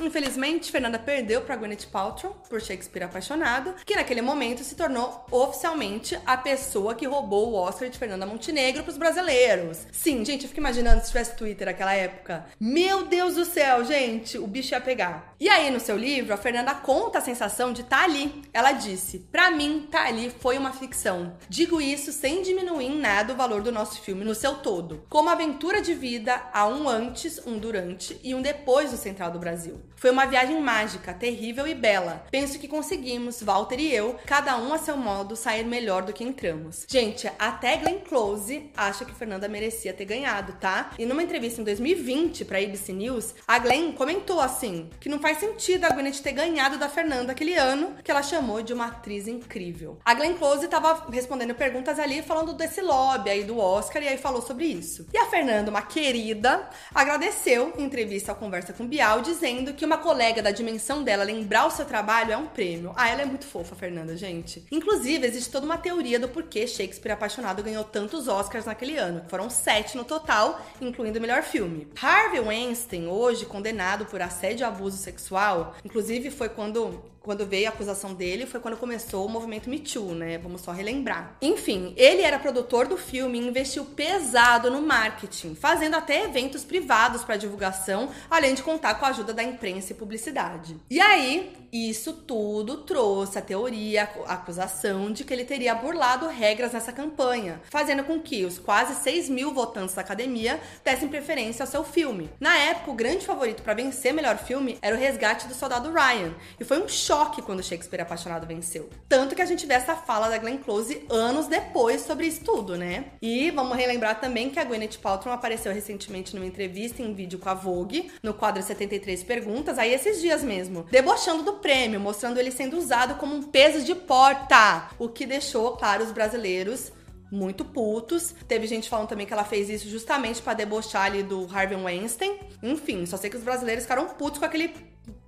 Infelizmente, 0.00 0.70
Fernanda 0.70 0.98
perdeu 0.98 1.40
para 1.40 1.56
Gwyneth 1.56 1.86
Paltrow 1.90 2.36
por 2.48 2.60
Shakespeare 2.60 3.04
apaixonado, 3.04 3.74
que 3.84 3.94
naquele 3.94 4.22
momento 4.22 4.62
se 4.62 4.74
tornou 4.74 5.26
oficialmente 5.30 6.18
a 6.24 6.36
pessoa 6.36 6.94
que 6.94 7.06
roubou 7.06 7.50
o 7.50 7.54
Oscar 7.54 7.88
de 7.88 7.98
Fernanda 7.98 8.26
Montenegro 8.26 8.82
para 8.82 8.90
os 8.90 8.98
brasileiros. 8.98 9.86
Sim, 9.92 10.24
gente, 10.24 10.42
eu 10.42 10.48
fico 10.48 10.60
imaginando 10.60 11.00
se 11.00 11.08
tivesse 11.08 11.36
Twitter 11.36 11.66
naquela 11.66 11.94
época. 11.94 12.46
Meu 12.60 13.04
Deus 13.04 13.34
do 13.34 13.44
céu, 13.44 13.84
gente, 13.84 14.38
o 14.38 14.46
bicho 14.46 14.74
ia 14.74 14.80
pegar. 14.80 15.34
E 15.40 15.48
aí, 15.48 15.70
no 15.70 15.80
seu 15.80 15.96
livro, 15.96 16.32
a 16.32 16.38
Fernanda 16.38 16.74
conta 16.74 17.18
a 17.18 17.22
sensação 17.22 17.72
de 17.72 17.82
estar 17.82 17.98
tá 17.98 18.04
ali. 18.04 18.42
Ela 18.52 18.72
disse: 18.72 19.18
"Para 19.30 19.50
mim, 19.50 19.88
tá 19.90 20.06
ali 20.06 20.30
foi 20.30 20.56
uma 20.58 20.72
ficção. 20.72 21.36
Digo 21.48 21.80
isso 21.80 22.12
sem 22.12 22.42
diminuir 22.42 22.86
em 22.86 22.98
nada 22.98 23.32
o 23.32 23.36
valor 23.36 23.62
do 23.62 23.72
nosso 23.72 24.00
filme 24.00 24.24
no 24.24 24.34
seu 24.34 24.56
todo, 24.56 25.04
como 25.08 25.28
aventura 25.28 25.80
de 25.80 25.94
vida 25.94 26.42
há 26.52 26.66
um 26.66 26.88
antes, 26.88 27.40
um 27.46 27.58
durante 27.58 28.18
e 28.22 28.34
um 28.34 28.42
depois 28.42 28.90
do 28.90 28.96
Central 28.96 29.30
do 29.30 29.38
Brasil. 29.38 29.80
Foi 29.96 30.10
uma 30.10 30.26
viagem 30.26 30.60
mágica, 30.60 31.12
terrível 31.12 31.66
e 31.66 31.74
bela. 31.74 32.24
Penso 32.30 32.58
que 32.58 32.68
conseguimos, 32.68 33.42
Walter 33.42 33.80
e 33.80 33.92
eu, 33.92 34.16
cada 34.26 34.56
um 34.56 34.72
a 34.72 34.78
seu 34.78 34.96
modo, 34.96 35.34
sair 35.34 35.64
melhor 35.64 36.02
do 36.02 36.12
que 36.12 36.22
entramos. 36.22 36.84
Gente, 36.88 37.30
até 37.38 37.76
Glenn 37.76 37.98
Close 38.00 38.70
acha 38.76 39.04
que 39.04 39.14
Fernanda 39.14 39.48
merecia 39.48 39.92
ter 39.92 40.04
ganhado, 40.04 40.52
tá? 40.60 40.92
E 40.98 41.04
numa 41.04 41.22
entrevista 41.22 41.60
em 41.60 41.64
2020 41.64 42.44
pra 42.44 42.58
ABC 42.58 42.92
News, 42.92 43.34
a 43.46 43.58
Glenn 43.58 43.92
comentou 43.92 44.40
assim: 44.40 44.88
que 45.00 45.08
não 45.08 45.18
faz 45.18 45.38
sentido 45.38 45.84
a 45.84 45.90
Gwyneth 45.90 46.22
ter 46.22 46.32
ganhado 46.32 46.78
da 46.78 46.88
Fernanda 46.88 47.32
aquele 47.32 47.54
ano, 47.54 47.96
que 48.02 48.10
ela 48.10 48.22
chamou 48.22 48.62
de 48.62 48.72
uma 48.72 48.86
atriz 48.86 49.26
incrível. 49.26 49.98
A 50.04 50.14
Glenn 50.14 50.34
Close 50.34 50.68
tava 50.68 51.06
respondendo 51.10 51.54
perguntas 51.54 51.98
ali, 51.98 52.22
falando 52.22 52.52
desse 52.52 52.80
lobby 52.80 53.30
aí 53.30 53.44
do 53.44 53.58
Oscar, 53.58 54.02
e 54.02 54.08
aí 54.08 54.18
falou 54.18 54.42
sobre 54.42 54.66
isso. 54.66 55.06
E 55.12 55.18
a 55.18 55.26
Fernanda, 55.26 55.70
uma 55.70 55.82
querida, 55.82 56.68
agradeceu 56.94 57.72
em 57.76 57.84
entrevista 57.84 58.32
ao 58.32 58.36
Conversa 58.36 58.72
com 58.72 58.86
Bial, 58.86 59.20
dizendo 59.20 59.74
que 59.78 59.84
uma 59.84 59.96
colega 59.96 60.42
da 60.42 60.50
dimensão 60.50 61.04
dela 61.04 61.22
lembrar 61.22 61.66
o 61.66 61.70
seu 61.70 61.84
trabalho 61.84 62.32
é 62.32 62.36
um 62.36 62.46
prêmio. 62.46 62.92
Ah, 62.96 63.08
ela 63.08 63.22
é 63.22 63.24
muito 63.24 63.46
fofa, 63.46 63.76
Fernanda, 63.76 64.16
gente. 64.16 64.64
Inclusive, 64.72 65.24
existe 65.24 65.50
toda 65.50 65.64
uma 65.64 65.78
teoria 65.78 66.18
do 66.18 66.28
porquê 66.28 66.66
Shakespeare 66.66 67.12
Apaixonado 67.12 67.62
ganhou 67.62 67.84
tantos 67.84 68.26
Oscars 68.26 68.66
naquele 68.66 68.98
ano. 68.98 69.24
Foram 69.28 69.48
sete 69.48 69.96
no 69.96 70.04
total, 70.04 70.60
incluindo 70.80 71.18
o 71.18 71.22
melhor 71.22 71.44
filme. 71.44 71.86
Harvey 72.00 72.40
Weinstein, 72.40 73.06
hoje 73.06 73.46
condenado 73.46 74.04
por 74.06 74.20
assédio 74.20 74.64
e 74.64 74.64
abuso 74.64 74.96
sexual, 74.96 75.76
inclusive 75.84 76.30
foi 76.30 76.48
quando 76.48 77.00
quando 77.20 77.46
veio 77.46 77.66
a 77.66 77.70
acusação 77.70 78.14
dele, 78.14 78.46
foi 78.46 78.60
quando 78.60 78.76
começou 78.76 79.26
o 79.26 79.28
movimento 79.28 79.68
Me 79.68 79.78
Too, 79.78 80.14
né? 80.14 80.38
Vamos 80.38 80.62
só 80.62 80.72
relembrar. 80.72 81.36
Enfim, 81.42 81.92
ele 81.96 82.22
era 82.22 82.38
produtor 82.38 82.86
do 82.86 82.96
filme 82.96 83.38
e 83.38 83.46
investiu 83.46 83.84
pesado 83.84 84.70
no 84.70 84.80
marketing, 84.80 85.54
fazendo 85.54 85.96
até 85.96 86.24
eventos 86.24 86.64
privados 86.64 87.24
para 87.24 87.36
divulgação, 87.36 88.10
além 88.30 88.54
de 88.54 88.62
contar 88.62 88.94
com 88.94 89.04
a 89.04 89.08
ajuda 89.08 89.32
da 89.32 89.42
imprensa 89.42 89.92
e 89.92 89.96
publicidade. 89.96 90.76
E 90.90 91.00
aí, 91.00 91.52
isso 91.72 92.12
tudo 92.14 92.78
trouxe 92.78 93.38
a 93.38 93.42
teoria, 93.42 94.08
a 94.26 94.34
acusação 94.34 95.12
de 95.12 95.22
que 95.22 95.32
ele 95.32 95.44
teria 95.44 95.74
burlado 95.74 96.26
regras 96.26 96.72
nessa 96.72 96.92
campanha, 96.92 97.60
fazendo 97.68 98.04
com 98.04 98.20
que 98.20 98.44
os 98.44 98.58
quase 98.58 98.94
6 99.02 99.28
mil 99.28 99.52
votantes 99.52 99.94
da 99.94 100.00
academia 100.00 100.58
dessem 100.82 101.08
preferência 101.08 101.62
ao 101.62 101.70
seu 101.70 101.84
filme. 101.84 102.30
Na 102.40 102.56
época, 102.56 102.90
o 102.90 102.94
grande 102.94 103.26
favorito 103.26 103.62
para 103.62 103.74
vencer 103.74 104.14
melhor 104.14 104.38
filme 104.38 104.78
era 104.80 104.96
o 104.96 104.98
Resgate 104.98 105.46
do 105.46 105.54
Soldado 105.54 105.92
Ryan, 105.92 106.34
e 106.58 106.64
foi 106.64 106.82
um 106.82 106.88
choque 106.88 107.17
quando 107.42 107.62
Shakespeare 107.62 108.02
Apaixonado 108.02 108.46
venceu. 108.46 108.88
Tanto 109.08 109.34
que 109.34 109.42
a 109.42 109.46
gente 109.46 109.66
vê 109.66 109.74
essa 109.74 109.96
fala 109.96 110.28
da 110.28 110.38
Glenn 110.38 110.58
Close 110.58 111.04
anos 111.10 111.46
depois 111.46 112.02
sobre 112.02 112.26
isso 112.26 112.44
tudo, 112.44 112.76
né? 112.76 113.06
E 113.20 113.50
vamos 113.50 113.76
relembrar 113.76 114.20
também 114.20 114.50
que 114.50 114.58
a 114.58 114.64
Gwyneth 114.64 114.98
Paltrow 115.02 115.34
apareceu 115.34 115.72
recentemente 115.72 116.34
numa 116.34 116.46
entrevista 116.46 117.02
em 117.02 117.12
vídeo 117.12 117.38
com 117.38 117.48
a 117.48 117.54
Vogue, 117.54 118.10
no 118.22 118.32
quadro 118.32 118.62
73 118.62 119.24
Perguntas, 119.24 119.78
aí 119.78 119.92
esses 119.92 120.20
dias 120.20 120.42
mesmo, 120.42 120.84
debochando 120.90 121.42
do 121.42 121.54
prêmio, 121.54 121.98
mostrando 121.98 122.38
ele 122.38 122.50
sendo 122.50 122.78
usado 122.78 123.16
como 123.16 123.34
um 123.34 123.42
peso 123.42 123.84
de 123.84 123.94
porta, 123.94 124.88
o 124.98 125.08
que 125.08 125.26
deixou, 125.26 125.76
claro, 125.76 126.04
os 126.04 126.12
brasileiros 126.12 126.92
muito 127.30 127.64
putos. 127.64 128.34
Teve 128.46 128.66
gente 128.66 128.88
falando 128.88 129.08
também 129.08 129.26
que 129.26 129.32
ela 129.32 129.44
fez 129.44 129.68
isso 129.68 129.88
justamente 129.88 130.40
para 130.40 130.54
debochar 130.54 131.04
ali 131.04 131.22
do 131.22 131.46
Harvey 131.52 131.76
Weinstein. 131.76 132.38
Enfim, 132.62 133.04
só 133.06 133.16
sei 133.16 133.30
que 133.30 133.36
os 133.36 133.42
brasileiros 133.42 133.84
ficaram 133.84 134.06
putos 134.06 134.38
com 134.38 134.44
aquele 134.44 134.74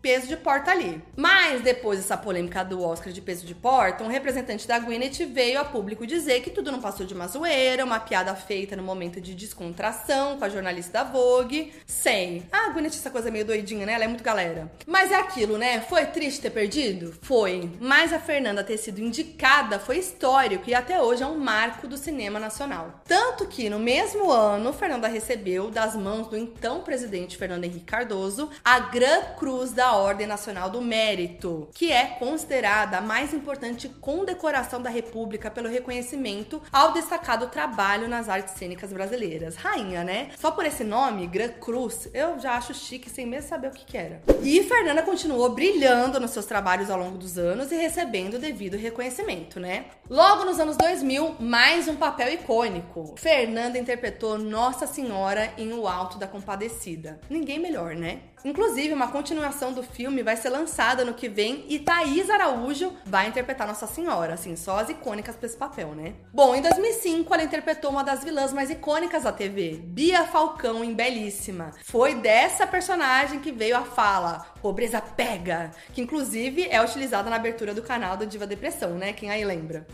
peso 0.02 0.26
de 0.26 0.36
porta 0.36 0.70
ali. 0.70 1.02
Mas 1.16 1.62
depois 1.62 1.98
dessa 1.98 2.16
polêmica 2.16 2.64
do 2.64 2.82
Oscar 2.82 3.12
de 3.12 3.20
peso 3.20 3.46
de 3.46 3.54
porta, 3.54 4.02
um 4.04 4.08
representante 4.08 4.66
da 4.66 4.78
Gwyneth 4.78 5.26
veio 5.26 5.60
a 5.60 5.64
público 5.64 6.06
dizer 6.06 6.40
que 6.42 6.50
tudo 6.50 6.72
não 6.72 6.80
passou 6.80 7.06
de 7.06 7.14
uma 7.14 7.28
zoeira, 7.28 7.84
uma 7.84 8.00
piada 8.00 8.34
feita 8.34 8.76
no 8.76 8.82
momento 8.82 9.20
de 9.20 9.34
descontração 9.34 10.38
com 10.38 10.44
a 10.44 10.48
jornalista 10.48 10.92
da 10.92 11.04
Vogue. 11.04 11.72
Sei. 11.86 12.44
Ah, 12.50 12.66
a 12.66 12.68
Gwyneth 12.70 12.88
essa 12.90 13.10
coisa 13.10 13.30
meio 13.30 13.44
doidinha, 13.44 13.86
né? 13.86 13.92
Ela 13.92 14.04
é 14.04 14.08
muito 14.08 14.24
galera. 14.24 14.70
Mas 14.86 15.12
é 15.12 15.16
aquilo, 15.16 15.58
né? 15.58 15.80
Foi 15.80 16.06
triste 16.06 16.40
ter 16.40 16.50
perdido? 16.50 17.14
Foi. 17.22 17.70
Mas 17.80 18.12
a 18.12 18.18
Fernanda 18.18 18.64
ter 18.64 18.78
sido 18.78 19.00
indicada 19.00 19.78
foi 19.78 19.98
histórico 19.98 20.68
e 20.68 20.74
até 20.74 21.00
hoje 21.00 21.22
é 21.22 21.26
um 21.26 21.38
marco 21.38 21.86
do 21.86 21.96
cinema 21.96 22.38
nacional. 22.38 23.00
Tanto 23.06 23.46
que 23.46 23.68
no 23.68 23.78
mesmo 23.78 24.30
ano, 24.30 24.72
Fernanda 24.72 25.08
recebeu 25.08 25.70
das 25.70 25.94
mãos 25.94 26.28
do 26.28 26.36
então 26.36 26.82
presidente 26.82 27.36
Fernando 27.36 27.64
Henrique 27.64 27.84
Cardoso 27.84 28.50
a 28.64 28.78
Gran 28.80 29.34
Cruz 29.38 29.72
da 29.72 29.89
Ordem 29.96 30.26
Nacional 30.26 30.70
do 30.70 30.80
Mérito, 30.80 31.68
que 31.74 31.90
é 31.90 32.06
considerada 32.06 32.98
a 32.98 33.00
mais 33.00 33.32
importante 33.32 33.88
condecoração 33.88 34.80
da 34.80 34.90
República 34.90 35.50
pelo 35.50 35.68
reconhecimento 35.68 36.62
ao 36.72 36.92
destacado 36.92 37.48
trabalho 37.48 38.08
nas 38.08 38.28
artes 38.28 38.54
cênicas 38.54 38.92
brasileiras. 38.92 39.56
Rainha, 39.56 40.04
né? 40.04 40.30
Só 40.38 40.50
por 40.50 40.64
esse 40.64 40.84
nome, 40.84 41.26
Gran 41.26 41.48
Cruz, 41.48 42.08
eu 42.14 42.38
já 42.38 42.52
acho 42.52 42.74
chique 42.74 43.10
sem 43.10 43.26
mesmo 43.26 43.48
saber 43.48 43.68
o 43.68 43.72
que, 43.72 43.84
que 43.84 43.96
era. 43.96 44.22
E 44.42 44.62
Fernanda 44.64 45.02
continuou 45.02 45.48
brilhando 45.50 46.20
nos 46.20 46.30
seus 46.30 46.46
trabalhos 46.46 46.90
ao 46.90 46.98
longo 46.98 47.18
dos 47.18 47.38
anos 47.38 47.70
e 47.72 47.76
recebendo 47.76 48.34
o 48.34 48.38
devido 48.38 48.76
reconhecimento, 48.76 49.58
né? 49.60 49.86
Logo 50.08 50.44
nos 50.44 50.58
anos 50.58 50.76
2000, 50.76 51.36
mais 51.40 51.88
um 51.88 51.96
papel 51.96 52.32
icônico. 52.32 53.14
Fernanda 53.16 53.78
interpretou 53.78 54.38
Nossa 54.38 54.86
Senhora 54.86 55.52
em 55.56 55.72
O 55.72 55.86
Alto 55.86 56.18
da 56.18 56.26
Compadecida. 56.26 57.20
Ninguém 57.28 57.58
melhor, 57.58 57.94
né? 57.94 58.20
Inclusive, 58.44 58.94
uma 58.94 59.08
continuação 59.08 59.72
do 59.72 59.82
filme 59.82 60.22
vai 60.22 60.36
ser 60.36 60.48
lançada 60.48 61.04
no 61.04 61.14
que 61.14 61.28
vem 61.28 61.64
e 61.68 61.78
Thaís 61.78 62.30
Araújo 62.30 62.92
vai 63.04 63.28
interpretar 63.28 63.66
Nossa 63.66 63.86
Senhora, 63.86 64.34
assim, 64.34 64.56
só 64.56 64.78
as 64.78 64.88
icônicas 64.88 65.36
pra 65.36 65.46
esse 65.46 65.56
papel, 65.56 65.94
né? 65.94 66.14
Bom, 66.32 66.54
em 66.54 66.62
2005 66.62 67.32
ela 67.32 67.42
interpretou 67.42 67.90
uma 67.90 68.02
das 68.02 68.24
vilãs 68.24 68.52
mais 68.52 68.70
icônicas 68.70 69.24
da 69.24 69.32
TV, 69.32 69.80
Bia 69.82 70.24
Falcão 70.24 70.82
em 70.82 70.94
Belíssima. 70.94 71.72
Foi 71.84 72.14
dessa 72.14 72.66
personagem 72.66 73.40
que 73.40 73.52
veio 73.52 73.76
a 73.76 73.82
fala 73.82 74.46
Pobreza 74.62 75.00
Pega, 75.00 75.70
que 75.92 76.00
inclusive 76.00 76.66
é 76.70 76.82
utilizada 76.82 77.28
na 77.28 77.36
abertura 77.36 77.74
do 77.74 77.82
canal 77.82 78.16
do 78.16 78.26
Diva 78.26 78.46
Depressão, 78.46 78.92
né? 78.92 79.12
Quem 79.12 79.30
aí 79.30 79.44
lembra? 79.44 79.86